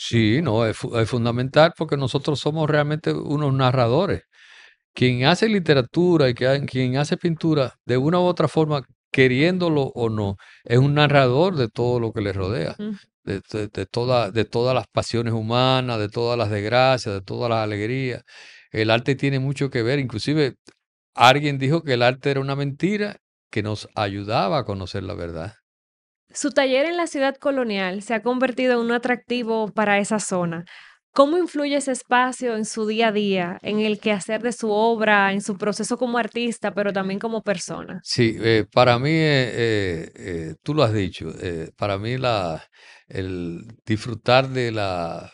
Sí, 0.00 0.40
no, 0.42 0.64
es, 0.64 0.78
es 0.94 1.10
fundamental 1.10 1.72
porque 1.76 1.96
nosotros 1.96 2.38
somos 2.38 2.70
realmente 2.70 3.12
unos 3.12 3.52
narradores. 3.52 4.22
Quien 4.94 5.24
hace 5.26 5.48
literatura 5.48 6.28
y 6.30 6.34
quien 6.34 6.96
hace 6.98 7.16
pintura, 7.18 7.74
de 7.86 7.98
una 7.98 8.20
u 8.20 8.24
otra 8.24 8.48
forma, 8.48 8.82
queriéndolo 9.12 9.84
o 9.94 10.10
no, 10.10 10.36
es 10.64 10.78
un 10.78 10.94
narrador 10.94 11.56
de 11.56 11.68
todo 11.68 12.00
lo 12.00 12.12
que 12.12 12.22
le 12.22 12.32
rodea, 12.32 12.76
de, 13.24 13.42
de, 13.52 13.68
de 13.68 13.86
toda- 13.86 14.30
de 14.32 14.44
todas 14.46 14.74
las 14.74 14.86
pasiones 14.88 15.34
humanas, 15.34 15.98
de 16.00 16.08
todas 16.10 16.38
las 16.38 16.50
desgracias, 16.50 17.14
de 17.14 17.22
todas 17.22 17.50
las 17.50 17.60
alegrías. 17.64 18.22
El 18.72 18.90
arte 18.90 19.16
tiene 19.16 19.40
mucho 19.40 19.70
que 19.70 19.82
ver, 19.82 19.98
inclusive 20.00 20.56
alguien 21.14 21.58
dijo 21.58 21.82
que 21.84 21.94
el 21.94 22.02
arte 22.02 22.30
era 22.32 22.40
una 22.40 22.56
mentira 22.56 23.18
que 23.50 23.62
nos 23.64 23.88
ayudaba 23.96 24.58
a 24.60 24.64
conocer 24.64 25.04
la 25.04 25.14
verdad. 25.14 25.54
Su 26.32 26.50
taller 26.50 26.86
en 26.86 26.96
la 26.96 27.06
ciudad 27.06 27.36
colonial 27.36 28.02
se 28.02 28.14
ha 28.14 28.22
convertido 28.22 28.74
en 28.74 28.80
un 28.80 28.92
atractivo 28.92 29.72
para 29.72 29.98
esa 29.98 30.20
zona. 30.20 30.64
¿Cómo 31.12 31.38
influye 31.38 31.76
ese 31.76 31.92
espacio 31.92 32.54
en 32.54 32.64
su 32.64 32.86
día 32.86 33.08
a 33.08 33.12
día, 33.12 33.58
en 33.62 33.80
el 33.80 33.98
quehacer 33.98 34.42
de 34.42 34.52
su 34.52 34.70
obra, 34.70 35.32
en 35.32 35.40
su 35.40 35.56
proceso 35.56 35.96
como 35.96 36.18
artista, 36.18 36.72
pero 36.74 36.92
también 36.92 37.18
como 37.18 37.42
persona? 37.42 38.00
Sí, 38.04 38.36
eh, 38.40 38.66
para 38.72 38.98
mí, 38.98 39.10
eh, 39.10 40.12
eh, 40.14 40.54
tú 40.62 40.74
lo 40.74 40.82
has 40.82 40.92
dicho, 40.92 41.32
para 41.76 41.98
mí 41.98 42.18
la, 42.18 42.62
el 43.08 43.62
disfrutar 43.84 44.48
de 44.48 44.70
la 44.70 45.32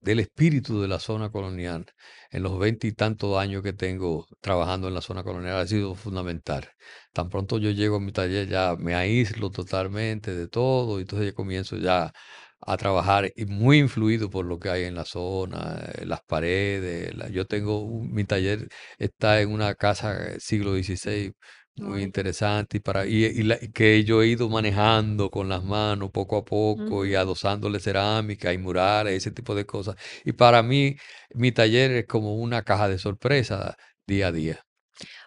del 0.00 0.20
espíritu 0.20 0.80
de 0.80 0.88
la 0.88 0.98
zona 1.00 1.30
colonial 1.30 1.86
en 2.30 2.42
los 2.42 2.58
veinte 2.58 2.86
y 2.88 2.92
tantos 2.92 3.38
años 3.38 3.62
que 3.62 3.72
tengo 3.72 4.26
trabajando 4.40 4.88
en 4.88 4.94
la 4.94 5.00
zona 5.02 5.22
colonial 5.24 5.56
ha 5.58 5.66
sido 5.66 5.94
fundamental. 5.94 6.68
Tan 7.12 7.28
pronto 7.30 7.58
yo 7.58 7.70
llego 7.70 7.96
a 7.96 8.00
mi 8.00 8.12
taller 8.12 8.48
ya 8.48 8.76
me 8.78 8.94
aíslo 8.94 9.50
totalmente 9.50 10.34
de 10.34 10.48
todo 10.48 10.98
y 10.98 11.02
entonces 11.02 11.28
ya 11.30 11.34
comienzo 11.34 11.76
ya 11.76 12.12
a 12.60 12.76
trabajar 12.76 13.30
y 13.36 13.44
muy 13.46 13.78
influido 13.78 14.30
por 14.30 14.44
lo 14.46 14.58
que 14.58 14.70
hay 14.70 14.84
en 14.84 14.94
la 14.94 15.04
zona, 15.04 15.78
eh, 15.98 16.06
las 16.06 16.20
paredes. 16.22 17.14
la- 17.16 17.28
yo 17.28 17.46
tengo 17.46 17.86
mi 18.02 18.24
taller 18.24 18.68
está 18.98 19.40
en 19.40 19.50
una 19.52 19.74
casa 19.74 20.34
eh, 20.34 20.40
siglo 20.40 20.72
XVI 20.72 21.34
muy 21.76 22.02
interesante 22.02 22.78
y 22.78 22.80
para 22.80 23.06
y, 23.06 23.24
y 23.26 23.42
la- 23.42 23.58
que 23.58 24.02
yo 24.04 24.22
he 24.22 24.28
ido 24.28 24.48
manejando 24.48 25.30
con 25.30 25.48
las 25.48 25.62
manos 25.64 26.10
poco 26.10 26.36
a 26.38 26.44
poco 26.44 27.04
y 27.06 27.14
adosándole 27.14 27.80
cerámica 27.80 28.52
y 28.52 28.58
murales, 28.58 29.14
ese 29.14 29.30
tipo 29.32 29.54
de 29.54 29.66
cosas. 29.66 29.96
Y 30.24 30.32
para 30.32 30.62
mí, 30.62 30.96
mi 31.34 31.52
taller 31.52 31.90
es 31.92 32.06
como 32.06 32.34
una 32.36 32.62
caja 32.62 32.88
de 32.88 32.98
sorpresas 32.98 33.76
día 34.06 34.28
a 34.28 34.32
día. 34.32 34.65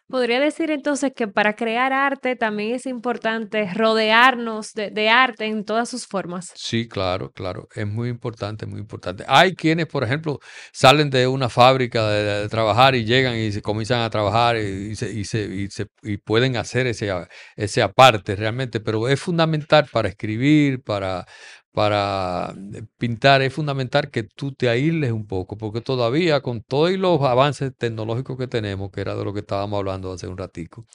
Podría 0.08 0.40
decir 0.40 0.72
entonces 0.72 1.12
que 1.16 1.28
para 1.28 1.56
crear 1.56 1.94
arte 1.94 2.36
también 2.36 2.74
es 2.74 2.88
importante 2.88 3.72
rodearnos 3.74 4.74
de, 4.74 5.10
arte 5.10 5.46
en 5.46 5.64
todas 5.66 5.88
sus 5.90 6.08
formas. 6.08 6.52
Sí, 6.56 6.88
claro, 6.88 7.32
claro, 7.32 7.68
es 7.76 7.86
muy 7.86 8.10
importante, 8.10 8.66
muy 8.66 8.80
importante. 8.80 9.24
Hay 9.28 9.54
quienes, 9.54 9.86
por 9.86 10.04
ejemplo, 10.04 10.40
salen 10.72 11.12
de 11.12 11.28
una 11.28 11.48
fábrica 11.48 12.10
de, 12.10 12.50
trabajar 12.50 12.96
y 12.96 13.06
llegan 13.06 13.38
y 13.38 13.52
se 13.52 13.62
comienzan 13.62 14.02
a 14.02 14.10
trabajar 14.10 14.58
y, 14.58 14.92
y, 14.92 14.96
se, 14.96 15.12
y, 15.12 15.26
se- 15.70 15.88
y 16.02 16.18
pueden 16.18 16.58
hacer 16.58 16.88
ese, 16.88 17.12
ese 17.56 17.82
aparte 17.84 18.36
realmente, 18.36 18.80
pero 18.80 19.08
es 19.08 19.20
fundamental 19.20 19.88
para 19.92 20.10
escribir, 20.10 20.82
para, 20.82 21.28
para 21.72 22.54
eh, 22.74 22.84
pintar, 22.98 23.42
es 23.42 23.54
fundamental 23.54 24.10
que 24.12 24.24
tú 24.24 24.54
te 24.54 24.70
aísles 24.70 25.12
un 25.12 25.28
poco, 25.28 25.58
porque 25.58 25.82
todavía 25.82 26.42
con 26.42 26.62
todos 26.64 26.92
los 26.94 27.22
avances 27.22 27.72
tecnológicos 27.78 28.38
que 28.38 28.48
tenemos, 28.48 28.92
que 28.92 29.02
era 29.02 29.16
de 29.16 29.24
lo 29.26 29.34
que 29.34 29.42
estábamos 29.42 29.78
hablando 29.80 30.12
hace 30.14 30.28
un 30.28 30.38
ratico, 30.38 30.86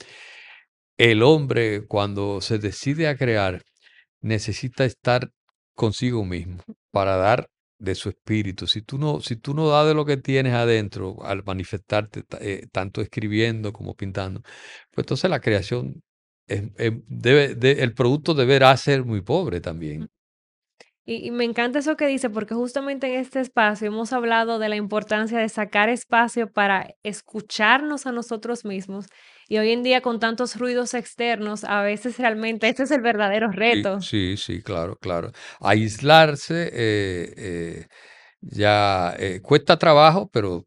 el 0.98 1.22
hombre 1.22 1.86
cuando 1.86 2.40
se 2.40 2.58
decide 2.58 3.08
a 3.08 3.16
crear, 3.16 3.62
necesita 4.22 4.84
estar 4.84 5.30
consigo 5.74 6.24
mismo 6.24 6.58
para 6.92 7.16
dar 7.16 7.48
de 7.78 7.94
su 7.96 8.10
espíritu. 8.10 8.66
Si 8.68 8.82
tú 8.82 8.98
no, 8.98 9.20
si 9.20 9.36
tú 9.36 9.54
no 9.54 9.68
das 9.68 9.86
de 9.88 9.94
lo 9.94 10.04
que 10.06 10.16
tienes 10.18 10.54
adentro 10.54 11.18
al 11.24 11.44
manifestarte, 11.44 12.22
ta- 12.24 12.38
eh, 12.42 12.66
tanto 12.72 13.02
escribiendo 13.02 13.72
como 13.72 13.94
pintando, 13.96 14.42
pues 14.92 15.04
entonces 15.04 15.30
la 15.30 15.40
creación 15.40 16.02
el 16.48 17.94
producto 17.94 18.34
deberá 18.34 18.76
ser 18.76 19.04
muy 19.04 19.22
pobre 19.22 19.60
también. 19.60 20.08
Y, 21.06 21.26
y 21.26 21.30
me 21.30 21.44
encanta 21.44 21.78
eso 21.80 21.96
que 21.96 22.06
dice, 22.06 22.30
porque 22.30 22.54
justamente 22.54 23.06
en 23.12 23.20
este 23.20 23.40
espacio 23.40 23.88
hemos 23.88 24.12
hablado 24.12 24.58
de 24.58 24.68
la 24.70 24.76
importancia 24.76 25.38
de 25.38 25.48
sacar 25.48 25.88
espacio 25.90 26.50
para 26.50 26.88
escucharnos 27.02 28.06
a 28.06 28.12
nosotros 28.12 28.64
mismos. 28.64 29.06
Y 29.48 29.58
hoy 29.58 29.72
en 29.72 29.82
día 29.82 30.00
con 30.00 30.18
tantos 30.20 30.56
ruidos 30.56 30.94
externos, 30.94 31.64
a 31.64 31.82
veces 31.82 32.18
realmente 32.18 32.68
este 32.68 32.84
es 32.84 32.90
el 32.90 33.02
verdadero 33.02 33.50
Sí, 33.50 33.56
reto. 33.58 34.00
sí, 34.00 34.36
sí, 34.38 34.62
claro, 34.62 34.96
claro. 34.96 35.30
Aislarse 35.60 36.70
eh, 36.72 37.34
eh, 37.36 37.86
ya 38.40 39.14
eh, 39.18 39.40
cuesta 39.42 39.78
trabajo, 39.78 40.28
pero 40.32 40.64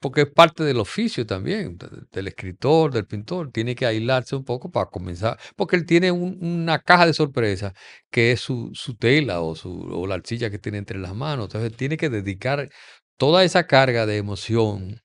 porque 0.00 0.22
es 0.22 0.30
parte 0.30 0.64
del 0.64 0.78
oficio 0.80 1.26
también, 1.26 1.76
de- 1.78 1.88
del 2.12 2.28
escritor, 2.28 2.92
del 2.92 3.06
pintor, 3.06 3.50
tiene 3.52 3.74
que 3.74 3.86
aislarse 3.86 4.36
un 4.36 4.44
poco 4.44 4.70
para 4.70 4.86
comenzar, 4.90 5.38
porque 5.56 5.76
él 5.76 5.86
tiene 5.86 6.10
un- 6.12 6.38
una 6.40 6.78
caja 6.80 7.06
de 7.06 7.14
sorpresa 7.14 7.72
que 8.10 8.32
es 8.32 8.40
su, 8.40 8.70
su 8.74 8.96
tela 8.96 9.40
o, 9.42 9.54
su, 9.54 9.70
o 9.72 10.06
la 10.06 10.14
arcilla 10.16 10.50
que 10.50 10.58
tiene 10.58 10.78
entre 10.78 10.98
las 10.98 11.14
manos, 11.14 11.46
entonces 11.46 11.76
tiene 11.76 11.96
que 11.96 12.08
dedicar 12.10 12.68
toda 13.16 13.44
esa 13.44 13.66
carga 13.66 14.06
de 14.06 14.16
emoción, 14.18 15.00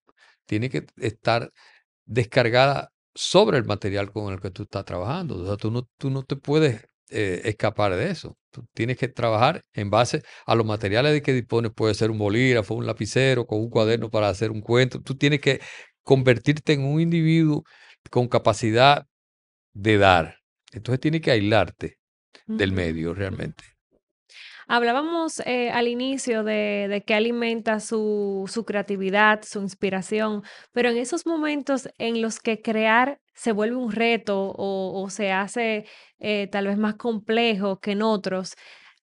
tiene 0.45 0.69
que 0.69 0.85
estar 0.97 1.49
descargada 2.05 2.89
sobre 3.15 3.57
el 3.57 3.65
material 3.65 4.11
con 4.11 4.33
el 4.33 4.39
que 4.41 4.51
tú 4.51 4.63
estás 4.63 4.85
trabajando, 4.85 5.35
o 5.37 5.45
sea, 5.47 5.57
tú 5.57 5.71
no, 5.71 5.87
tú 5.97 6.09
no 6.09 6.23
te 6.23 6.35
puedes 6.37 6.85
eh, 7.11 7.41
escapar 7.45 7.95
de 7.95 8.09
eso. 8.11 8.37
Tú 8.51 8.65
tienes 8.73 8.97
que 8.97 9.07
trabajar 9.07 9.63
en 9.73 9.89
base 9.89 10.23
a 10.45 10.55
los 10.55 10.65
materiales 10.65 11.13
de 11.13 11.21
que 11.21 11.33
dispones. 11.33 11.71
Puede 11.73 11.93
ser 11.93 12.11
un 12.11 12.17
bolígrafo, 12.17 12.75
un 12.75 12.85
lapicero, 12.85 13.45
con 13.45 13.59
un 13.59 13.69
cuaderno 13.69 14.09
para 14.09 14.29
hacer 14.29 14.51
un 14.51 14.61
cuento. 14.61 15.01
Tú 15.01 15.15
tienes 15.15 15.41
que 15.41 15.61
convertirte 16.03 16.73
en 16.73 16.83
un 16.83 16.99
individuo 17.01 17.63
con 18.09 18.27
capacidad 18.27 19.05
de 19.73 19.97
dar. 19.97 20.37
Entonces 20.71 20.99
tienes 20.99 21.21
que 21.21 21.31
aislarte 21.31 21.97
del 22.47 22.71
medio 22.71 23.13
realmente. 23.13 23.63
Hablábamos 24.73 25.41
eh, 25.45 25.69
al 25.69 25.89
inicio 25.89 26.45
de, 26.45 27.03
que 27.05 27.13
alimenta 27.13 27.81
su, 27.81 28.45
creatividad, 28.65 29.41
su 29.43 29.59
inspiración, 29.59 30.43
pero 30.71 30.87
en 30.87 30.95
esos 30.95 31.25
momentos 31.25 31.89
en 31.97 32.21
los 32.21 32.39
que 32.39 32.61
crear 32.61 33.19
se 33.33 33.51
vuelve 33.51 33.75
un 33.75 33.91
reto 33.91 34.53
o, 34.55 35.09
se 35.09 35.33
hace 35.33 35.87
eh, 36.19 36.47
tal 36.53 36.67
vez 36.67 36.77
más 36.77 36.95
complejo 36.95 37.81
que 37.81 37.91
en 37.91 38.01
otros, 38.01 38.53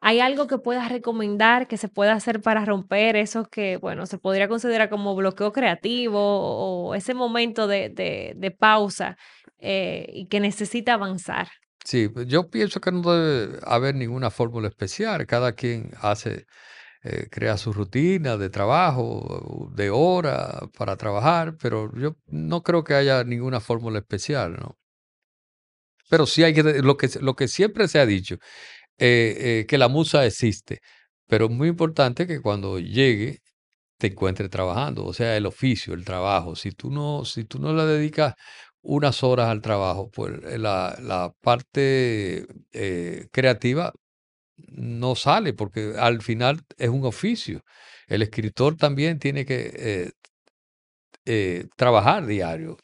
¿hay 0.01 0.21
algo 0.21 0.47
que 0.47 0.57
puedas 0.57 0.89
recomendar 0.91 1.67
que 1.69 1.77
se 1.77 1.89
pueda 1.89 2.15
hacer 2.15 2.41
para 2.41 2.65
romper 2.65 3.17
eso 3.17 3.45
que, 3.45 3.77
bueno, 3.77 4.07
se 4.07 4.17
podría 4.17 4.49
considerar 4.49 4.89
como 4.89 5.15
bloqueo 5.17 5.53
creativo 5.53 6.19
o, 6.19 6.95
ese 6.95 7.13
momento 7.13 7.67
de 7.67 8.57
pausa 8.59 9.19
eh, 9.59 10.07
y 10.15 10.29
que 10.29 10.41
necesita 10.41 10.95
avanzar? 10.95 11.49
Sí, 11.90 12.09
pues, 12.11 12.26
yo 12.26 12.50
pienso 12.50 12.80
que 12.83 12.92
no 12.92 13.00
debe 13.14 13.59
haber 13.64 13.95
ninguna 13.95 14.30
fórmula 14.30 14.68
especial. 14.68 15.26
Cada 15.26 15.52
quien 15.54 15.90
hace, 16.02 16.45
eh, 17.04 17.28
crea 17.30 17.57
su 17.59 17.73
rutina 17.73 18.37
de 18.38 18.50
trabajo, 18.50 19.71
de 19.75 19.90
hora 19.90 20.68
para 20.78 20.97
trabajar, 20.97 21.57
pero 21.59 21.90
yo 21.97 22.16
no 22.26 22.62
creo 22.62 22.85
que 22.85 22.95
haya 22.95 23.25
ninguna 23.25 23.61
fórmula 23.61 24.00
especial, 24.00 24.54
¿no? 24.61 24.76
Pero 26.11 26.26
sí 26.26 26.42
hay 26.42 26.54
que, 26.54 26.62
lo 26.62 26.97
que, 26.97 27.09
lo 27.21 27.35
que 27.37 27.49
siempre 27.49 27.87
se 27.88 27.99
ha 27.99 28.07
dicho, 28.07 28.37
eh, 28.99 29.61
eh, 29.62 29.66
que 29.68 29.78
la 29.78 29.88
musa 29.88 30.26
existe, 30.26 30.80
pero 31.28 31.47
es 31.47 31.52
muy 31.52 31.68
importante 31.68 32.26
que 32.26 32.40
cuando 32.42 32.78
llegue 32.80 33.40
te 33.99 34.09
encuentre 34.09 34.49
trabajando, 34.50 35.04
o 35.07 35.14
sea, 35.14 35.37
el 35.37 35.47
oficio, 35.47 35.95
el 35.95 36.04
trabajo. 36.04 36.57
Si 36.57 36.73
tú 36.73 36.90
no, 36.90 37.25
si 37.25 37.45
tú 37.45 37.59
no 37.61 37.75
le 37.75 37.85
dedicas 37.87 38.35
unas 38.82 39.23
horas 39.23 39.49
al 39.49 39.62
trabajo, 39.62 40.11
pues 40.11 40.35
eh, 40.44 40.58
la, 40.58 40.97
la 41.02 41.35
parte 41.40 42.47
eh, 42.73 43.28
creativa 43.32 43.92
no 44.68 45.14
sale 45.16 45.54
porque 45.54 45.94
al 45.99 46.23
final 46.23 46.61
es 46.78 46.88
un 46.90 47.04
oficio. 47.06 47.62
El 48.08 48.23
escritor 48.23 48.76
también 48.76 49.18
tiene 49.18 49.44
que 49.47 49.73
eh, 49.76 50.11
eh, 51.25 51.66
trabajar 51.76 52.26
diario, 52.26 52.78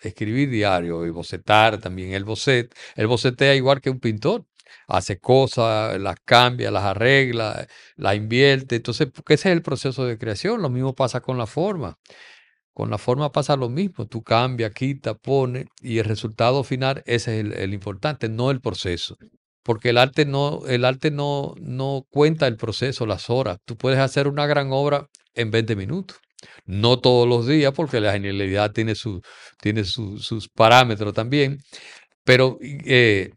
escribir 0.00 0.50
diario 0.50 1.06
y 1.06 1.10
bocetar 1.10 1.78
también. 1.80 2.12
El 2.14 2.24
bocet, 2.24 2.74
el 2.96 3.06
bocetea 3.06 3.54
igual 3.54 3.80
que 3.80 3.90
un 3.90 4.00
pintor. 4.00 4.46
Hace 4.88 5.18
cosas, 5.20 6.00
las 6.00 6.16
cambia, 6.24 6.70
las 6.70 6.84
arregla, 6.84 7.66
las 7.96 8.16
invierte. 8.16 8.76
Entonces, 8.76 9.08
porque 9.14 9.34
ese 9.34 9.50
es 9.50 9.56
el 9.56 9.62
proceso 9.62 10.04
de 10.06 10.18
creación. 10.18 10.62
Lo 10.62 10.70
mismo 10.70 10.94
pasa 10.94 11.20
con 11.20 11.38
la 11.38 11.46
forma. 11.46 11.98
Con 12.80 12.88
la 12.88 12.96
forma 12.96 13.30
pasa 13.30 13.56
lo 13.56 13.68
mismo, 13.68 14.06
tú 14.06 14.22
cambias, 14.22 14.72
quitas, 14.72 15.14
pones 15.20 15.66
y 15.82 15.98
el 15.98 16.06
resultado 16.06 16.64
final, 16.64 17.02
ese 17.04 17.40
es 17.40 17.46
el, 17.58 17.74
importante, 17.74 18.30
no 18.30 18.50
el 18.50 18.62
proceso. 18.62 19.16
Porque 19.62 19.90
el 19.90 19.98
arte 19.98 20.24
no, 20.24 20.62
el 20.66 20.86
arte 20.86 21.10
no, 21.10 21.52
no 21.60 22.06
cuenta 22.08 22.46
el 22.46 22.56
proceso, 22.56 23.04
las 23.04 23.28
horas. 23.28 23.58
Tú 23.66 23.76
puedes 23.76 23.98
hacer 23.98 24.28
una 24.28 24.46
gran 24.46 24.68
obra 24.72 25.08
en 25.34 25.50
20 25.50 25.76
minutos. 25.76 26.16
No 26.64 26.98
todos 27.00 27.28
los 27.28 27.46
días, 27.46 27.74
porque 27.76 28.00
la 28.00 28.12
genialidad 28.12 28.72
tiene, 28.72 28.94
su, 28.94 29.20
tiene 29.60 29.84
su- 29.84 30.16
sus 30.18 30.48
parámetros 30.48 31.12
también. 31.12 31.58
Pero 32.24 32.58
eh, 32.62 33.32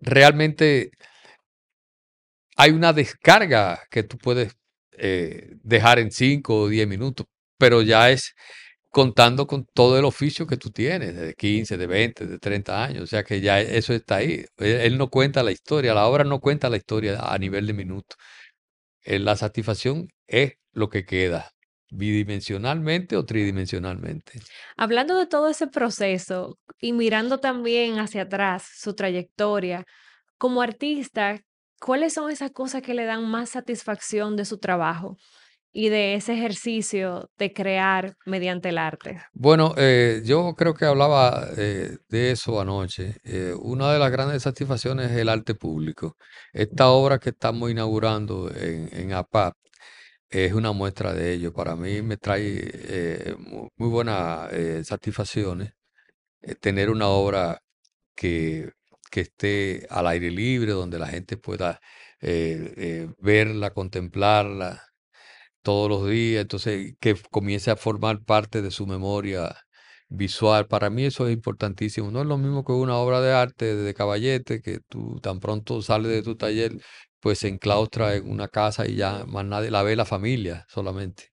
realmente 0.00 0.90
hay 2.56 2.70
una 2.72 2.92
descarga 2.92 3.80
que 3.90 4.02
tú 4.02 4.18
puedes 4.18 4.54
eh, 4.92 5.54
dejar 5.62 5.98
en 5.98 6.10
5 6.10 6.62
o 6.62 6.68
10 6.68 6.88
minutos, 6.88 7.26
pero 7.58 7.82
ya 7.82 8.10
es 8.10 8.34
contando 8.90 9.46
con 9.46 9.66
todo 9.74 9.98
el 9.98 10.04
oficio 10.04 10.46
que 10.46 10.56
tú 10.56 10.70
tienes, 10.70 11.14
de 11.16 11.34
15, 11.34 11.76
de 11.76 11.86
20, 11.86 12.26
de 12.26 12.38
30 12.38 12.84
años, 12.84 13.02
o 13.04 13.06
sea 13.06 13.24
que 13.24 13.40
ya 13.40 13.60
eso 13.60 13.92
está 13.92 14.16
ahí. 14.16 14.44
Él, 14.58 14.80
él 14.80 14.98
no 14.98 15.10
cuenta 15.10 15.42
la 15.42 15.52
historia, 15.52 15.94
la 15.94 16.06
obra 16.06 16.24
no 16.24 16.40
cuenta 16.40 16.70
la 16.70 16.78
historia 16.78 17.18
a 17.20 17.38
nivel 17.38 17.66
de 17.66 17.74
minutos. 17.74 18.18
Eh, 19.02 19.18
La 19.18 19.36
satisfacción 19.36 20.08
es 20.26 20.54
lo 20.72 20.88
que 20.88 21.04
queda, 21.04 21.50
bidimensionalmente 21.90 23.16
o 23.16 23.24
tridimensionalmente. 23.24 24.40
Hablando 24.76 25.16
de 25.18 25.26
todo 25.26 25.48
ese 25.48 25.66
proceso 25.66 26.58
y 26.78 26.92
mirando 26.92 27.38
también 27.38 27.98
hacia 27.98 28.22
atrás 28.22 28.68
su 28.76 28.94
trayectoria, 28.94 29.84
como 30.38 30.62
artista, 30.62 31.40
¿cuáles 31.80 32.14
son 32.14 32.30
esas 32.30 32.50
cosas 32.52 32.82
que 32.82 32.94
le 32.94 33.04
dan 33.04 33.28
más 33.28 33.50
satisfacción 33.50 34.36
de 34.36 34.44
su 34.44 34.58
trabajo 34.58 35.16
y 35.72 35.88
de 35.90 36.14
ese 36.14 36.34
ejercicio 36.34 37.30
de 37.38 37.52
crear 37.52 38.16
mediante 38.26 38.70
el 38.70 38.78
arte? 38.78 39.20
Bueno, 39.32 39.74
eh, 39.76 40.22
yo 40.24 40.54
creo 40.56 40.74
que 40.74 40.84
hablaba 40.84 41.48
eh, 41.56 41.98
de 42.08 42.30
eso 42.32 42.60
anoche. 42.60 43.16
Eh, 43.24 43.54
una 43.58 43.92
de 43.92 43.98
las 43.98 44.10
grandes 44.10 44.42
satisfacciones 44.42 45.10
es 45.10 45.18
el 45.18 45.28
arte 45.28 45.54
público. 45.54 46.16
Esta 46.52 46.88
obra 46.88 47.18
que 47.18 47.30
estamos 47.30 47.70
inaugurando 47.70 48.50
en, 48.54 48.88
en 48.92 49.12
APAP 49.12 49.54
es 50.30 50.52
una 50.52 50.72
muestra 50.72 51.12
de 51.14 51.32
ello. 51.34 51.52
Para 51.52 51.76
mí 51.76 52.02
me 52.02 52.16
trae 52.16 52.42
eh, 52.64 53.34
mu- 53.38 53.68
muy 53.76 53.88
buenas 53.88 54.50
satisfacciones 54.86 55.72
tener 56.60 56.90
una 56.90 57.08
obra 57.08 57.60
que, 58.16 58.72
que 59.10 59.22
esté 59.22 59.86
al 59.90 60.06
aire 60.08 60.30
libre, 60.30 60.72
donde 60.72 60.98
la 60.98 61.08
gente 61.08 61.36
pueda 61.36 61.80
verla, 63.18 63.70
contemplarla 63.70 64.82
todos 65.68 65.90
los 65.90 66.08
días, 66.08 66.40
entonces 66.40 66.94
que 66.98 67.14
comience 67.30 67.70
a 67.70 67.76
formar 67.76 68.24
parte 68.24 68.62
de 68.62 68.70
su 68.70 68.86
memoria 68.86 69.54
visual. 70.08 70.66
Para 70.66 70.88
mí 70.88 71.04
eso 71.04 71.28
es 71.28 71.34
importantísimo. 71.34 72.10
No 72.10 72.22
es 72.22 72.26
lo 72.26 72.38
mismo 72.38 72.64
que 72.64 72.72
una 72.72 72.96
obra 72.96 73.20
de 73.20 73.34
arte 73.34 73.76
de 73.76 73.92
caballete, 73.92 74.62
que 74.62 74.78
tú 74.88 75.20
tan 75.20 75.40
pronto 75.40 75.82
sales 75.82 76.10
de 76.10 76.22
tu 76.22 76.36
taller, 76.36 76.72
pues 77.20 77.40
se 77.40 77.48
enclaustra 77.48 78.14
en 78.14 78.30
una 78.30 78.48
casa 78.48 78.88
y 78.88 78.94
ya 78.96 79.26
más 79.26 79.44
nadie 79.44 79.70
la 79.70 79.82
ve 79.82 79.94
la 79.94 80.06
familia 80.06 80.64
solamente. 80.70 81.32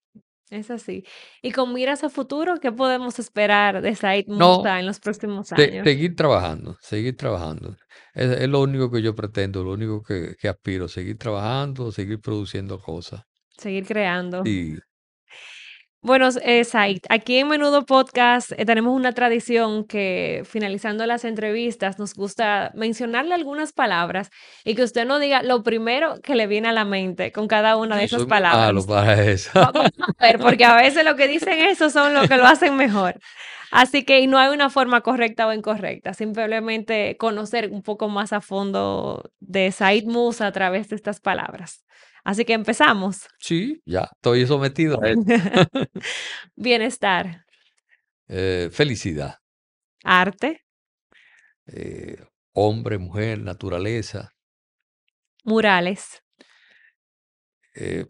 Es 0.50 0.69
así. 0.69 1.06
Y 1.41 1.54
con 1.54 1.74
miras 1.74 2.04
a 2.04 2.10
futuro, 2.10 2.56
¿qué 2.62 2.74
podemos 2.74 3.19
esperar 3.19 3.82
de 3.82 3.95
Said 3.95 4.26
No, 4.28 4.65
en 4.67 4.86
los 4.86 5.00
próximos 5.00 5.54
años? 5.54 5.86
seguir 5.86 6.13
trabajando, 6.13 6.76
seguir 6.82 7.15
trabajando. 7.15 7.78
Es, 8.13 8.32
es 8.32 8.50
lo 8.50 8.60
único 8.60 8.91
que 8.91 9.02
yo 9.02 9.15
pretendo, 9.15 9.63
lo 9.63 9.71
único 9.71 10.04
que, 10.04 10.36
que 10.38 10.50
aspiro, 10.50 10.89
seguir 10.89 11.17
trabajando, 11.17 11.93
seguir 11.93 12.19
produciendo 12.19 12.80
cosas. 12.80 13.21
Seguir 13.58 13.86
creando. 13.86 14.44
Y 14.46 14.78
Bueno, 16.02 16.30
eh, 16.44 16.63
Said, 16.65 17.00
aquí 17.10 17.38
en 17.38 17.48
Menudo 17.48 17.84
Podcast 17.86 18.52
eh, 18.52 18.63
tenemos 18.65 18.96
una 18.96 19.13
tradición 19.13 19.86
que 19.86 20.44
finalizando 20.46 21.06
las 21.08 21.26
entrevistas 21.26 21.98
nos 21.98 22.13
gusta 22.13 22.72
mencionarle 22.76 23.34
algunas 23.34 23.74
palabras 23.74 24.30
y 24.63 24.76
que 24.76 24.84
usted 24.84 25.06
nos 25.08 25.20
diga 25.20 25.41
lo 25.41 25.63
primero 25.63 26.22
que 26.22 26.36
le 26.36 26.46
viene 26.46 26.68
a 26.68 26.74
la 26.74 26.86
mente 26.86 27.32
con 27.32 27.48
cada 27.48 27.76
una 27.76 27.96
de 27.96 28.02
yo 28.04 28.18
esas 28.18 28.20
soy 28.20 28.28
muy 28.28 28.39
malo 28.39 28.84
palabras. 28.84 28.86
para 28.86 29.24
eso. 29.24 29.50
Va- 29.60 29.72
Vamos 29.74 29.91
a 30.20 30.26
ver, 30.28 30.38
porque 30.39 30.65
a 30.65 30.76
veces 30.82 31.04
lo 31.04 31.15
que 31.15 31.28
dicen 31.28 31.58
eso 31.60 31.89
son 31.89 32.13
los 32.13 32.28
que 32.28 32.38
lo 32.38 32.46
hacen 32.46 32.76
mejor. 32.76 33.20
Así 33.72 34.06
que 34.06 34.20
y 34.20 34.28
no 34.28 34.38
hay 34.38 34.54
una 34.54 34.70
forma 34.70 35.02
correcta 35.02 35.48
o 35.48 35.54
incorrecta, 35.54 36.13
simplemente 36.13 37.18
conocer 37.18 37.72
un 37.72 37.82
poco 37.82 38.10
más 38.10 38.32
a 38.32 38.41
fondo 38.41 39.32
de 39.39 39.72
Said 39.72 40.06
Musa 40.06 40.46
a 40.48 40.52
través 40.52 40.88
de 40.89 40.96
estas 40.98 41.20
palabras. 41.20 41.84
Así 42.25 42.43
que 42.43 42.53
empezamos. 42.53 43.27
Sí, 43.39 43.81
ya, 43.85 44.09
estoy 44.15 44.45
sometido 44.47 44.97
a 45.01 45.09
eso. 45.09 45.21
Bienestar, 46.55 47.45
Eh, 48.27 48.69
felicidad. 48.71 49.38
arte, 50.03 50.65
eh, 51.67 52.17
hombre, 52.53 52.97
mujer, 52.97 53.39
naturaleza, 53.41 54.31
murales, 55.45 56.23
eh, 57.75 58.05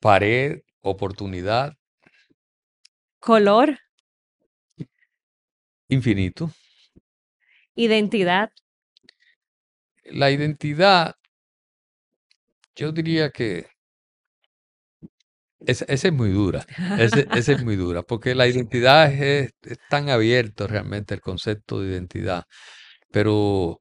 pared, 0.00 0.62
oportunidad, 0.82 1.74
color, 3.20 3.78
infinito. 5.88 6.50
identidad, 7.76 8.50
La 10.04 10.30
identidad, 10.30 11.16
yo 12.76 12.92
diría 12.92 13.30
que 13.30 13.66
esa, 15.60 15.84
esa 15.86 16.08
es 16.08 16.14
muy 16.14 16.30
dura. 16.30 16.64
Esa 16.98 17.52
es 17.52 17.62
muy 17.64 17.76
dura, 17.76 18.02
porque 18.02 18.34
la 18.34 18.46
identidad 18.46 19.12
es, 19.12 19.50
es 19.62 19.78
tan 19.88 20.08
abierto 20.10 20.66
realmente 20.66 21.14
el 21.14 21.20
concepto 21.20 21.80
de 21.80 21.90
identidad. 21.92 22.44
Pero 23.12 23.80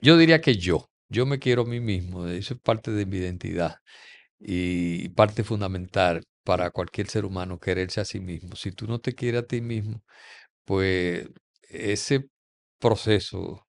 yo 0.00 0.16
diría 0.16 0.40
que 0.40 0.56
yo, 0.56 0.86
yo 1.08 1.26
me 1.26 1.38
quiero 1.38 1.62
a 1.62 1.66
mí 1.66 1.80
mismo, 1.80 2.26
eso 2.28 2.54
es 2.54 2.60
parte 2.60 2.90
de 2.90 3.06
mi 3.06 3.18
identidad 3.18 3.76
y 4.40 5.08
parte 5.10 5.44
fundamental 5.44 6.24
para 6.44 6.70
cualquier 6.72 7.08
ser 7.08 7.26
humano, 7.26 7.60
quererse 7.60 8.00
a 8.02 8.04
sí 8.06 8.20
mismo. 8.20 8.56
Si 8.56 8.72
tú 8.72 8.86
no 8.88 9.00
te 9.00 9.14
quieres 9.14 9.42
a 9.44 9.46
ti 9.46 9.62
mismo, 9.62 10.02
pues 10.66 11.28
ese 11.70 12.28
proceso 12.80 13.66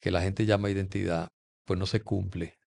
que 0.00 0.12
la 0.12 0.22
gente 0.22 0.46
llama 0.46 0.70
identidad, 0.70 1.30
pues 1.66 1.80
no 1.80 1.86
se 1.86 2.02
cumple. 2.02 2.57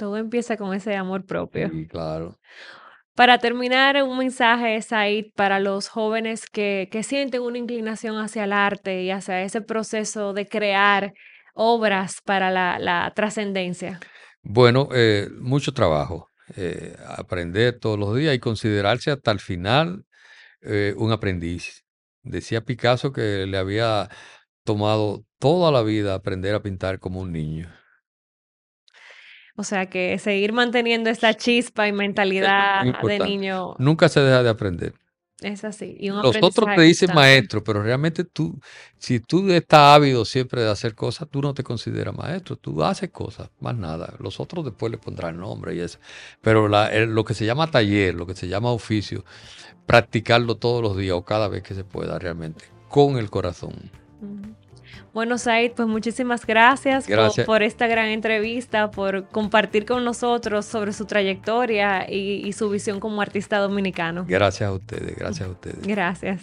Todo 0.00 0.16
empieza 0.16 0.56
con 0.56 0.72
ese 0.72 0.96
amor 0.96 1.26
propio. 1.26 1.68
Sí, 1.68 1.86
claro. 1.86 2.38
Para 3.14 3.36
terminar, 3.36 4.02
un 4.02 4.16
mensaje, 4.16 4.80
Said, 4.80 5.26
para 5.36 5.60
los 5.60 5.88
jóvenes 5.88 6.46
que, 6.48 6.88
que 6.90 7.02
sienten 7.02 7.42
una 7.42 7.58
inclinación 7.58 8.16
hacia 8.16 8.44
el 8.44 8.54
arte 8.54 9.02
y 9.02 9.10
hacia 9.10 9.42
ese 9.42 9.60
proceso 9.60 10.32
de 10.32 10.46
crear 10.46 11.12
obras 11.52 12.22
para 12.24 12.50
la, 12.50 12.78
la 12.78 13.12
trascendencia. 13.14 14.00
Bueno, 14.42 14.88
eh, 14.94 15.28
mucho 15.38 15.72
trabajo. 15.72 16.28
eh, 16.56 16.96
aprender 17.06 17.78
todos 17.78 17.98
los 17.98 18.16
días 18.16 18.34
y 18.34 18.38
considerarse 18.38 19.10
hasta 19.10 19.30
el 19.30 19.40
final 19.40 20.04
eh, 20.62 20.94
un 20.96 21.12
aprendiz. 21.12 21.84
Decía 22.22 22.62
Picasso 22.62 23.12
que 23.12 23.46
le 23.46 23.58
había 23.58 24.08
tomado 24.64 25.24
toda 25.38 25.70
la 25.70 25.82
vida 25.82 26.14
aprender 26.14 26.54
a 26.54 26.62
pintar 26.62 26.98
como 26.98 27.20
un 27.20 27.32
niño. 27.32 27.68
O 29.60 29.62
sea 29.62 29.90
que 29.90 30.18
seguir 30.18 30.54
manteniendo 30.54 31.10
esa 31.10 31.34
chispa 31.34 31.86
y 31.86 31.92
mentalidad 31.92 32.82
de 33.06 33.18
niño 33.18 33.74
Nunca 33.78 34.08
se 34.08 34.20
deja 34.20 34.42
de 34.42 34.48
aprender. 34.48 34.94
es 35.42 35.64
así. 35.64 35.98
Y 36.00 36.08
Los 36.08 36.34
otros 36.42 36.66
te 36.74 36.80
dicen 36.80 37.10
maestro, 37.14 37.62
pero 37.62 37.82
realmente 37.82 38.24
tú, 38.24 38.58
si 38.96 39.20
tú 39.20 39.50
estás 39.50 39.96
ávido 39.96 40.24
siempre 40.24 40.62
de 40.62 40.70
hacer 40.70 40.94
cosas, 40.94 41.28
tú 41.28 41.42
no 41.42 41.52
te 41.52 41.62
consideras 41.62 42.16
maestro, 42.16 42.56
tú 42.56 42.82
haces 42.82 43.10
cosas, 43.10 43.50
más 43.60 43.76
nada. 43.76 44.14
Los 44.18 44.40
otros 44.40 44.64
después 44.64 44.90
le 44.90 44.96
pondrán 44.96 45.36
nombre 45.38 45.74
y 45.74 45.80
eso. 45.80 45.98
Pero 46.40 46.66
la- 46.66 46.90
lo 47.04 47.22
que 47.26 47.34
se 47.34 47.44
llama 47.44 47.70
taller, 47.70 48.14
lo 48.14 48.26
que 48.26 48.34
se 48.34 48.48
llama 48.48 48.70
oficio, 48.72 49.26
practicarlo 49.84 50.54
todos 50.54 50.80
los 50.82 50.96
días 50.96 51.16
o 51.16 51.24
cada 51.26 51.48
vez 51.48 51.62
que 51.62 51.74
se 51.74 51.84
pueda 51.84 52.18
realmente, 52.18 52.64
con 52.88 53.18
el 53.18 53.28
corazón. 53.28 53.74
Bueno, 55.12 55.38
Said, 55.38 55.72
pues 55.72 55.88
muchísimas 55.88 56.46
gracias, 56.46 57.06
por- 57.46 57.62
esta 57.62 57.86
gran 57.88 58.06
entrevista, 58.06 58.90
por 58.90 59.26
compartir 59.28 59.84
con 59.84 60.04
nosotros 60.04 60.64
sobre 60.66 60.92
su 60.92 61.04
trayectoria 61.04 62.06
y, 62.10 62.46
y 62.46 62.52
su 62.52 62.70
visión 62.70 63.00
como 63.00 63.20
artista 63.20 63.58
dominicano. 63.58 64.24
Gracias 64.28 64.68
a 64.68 64.72
ustedes, 64.72 65.16
gracias 65.16 65.48
a 65.48 65.50
ustedes. 65.52 65.86
Gracias. 65.86 66.40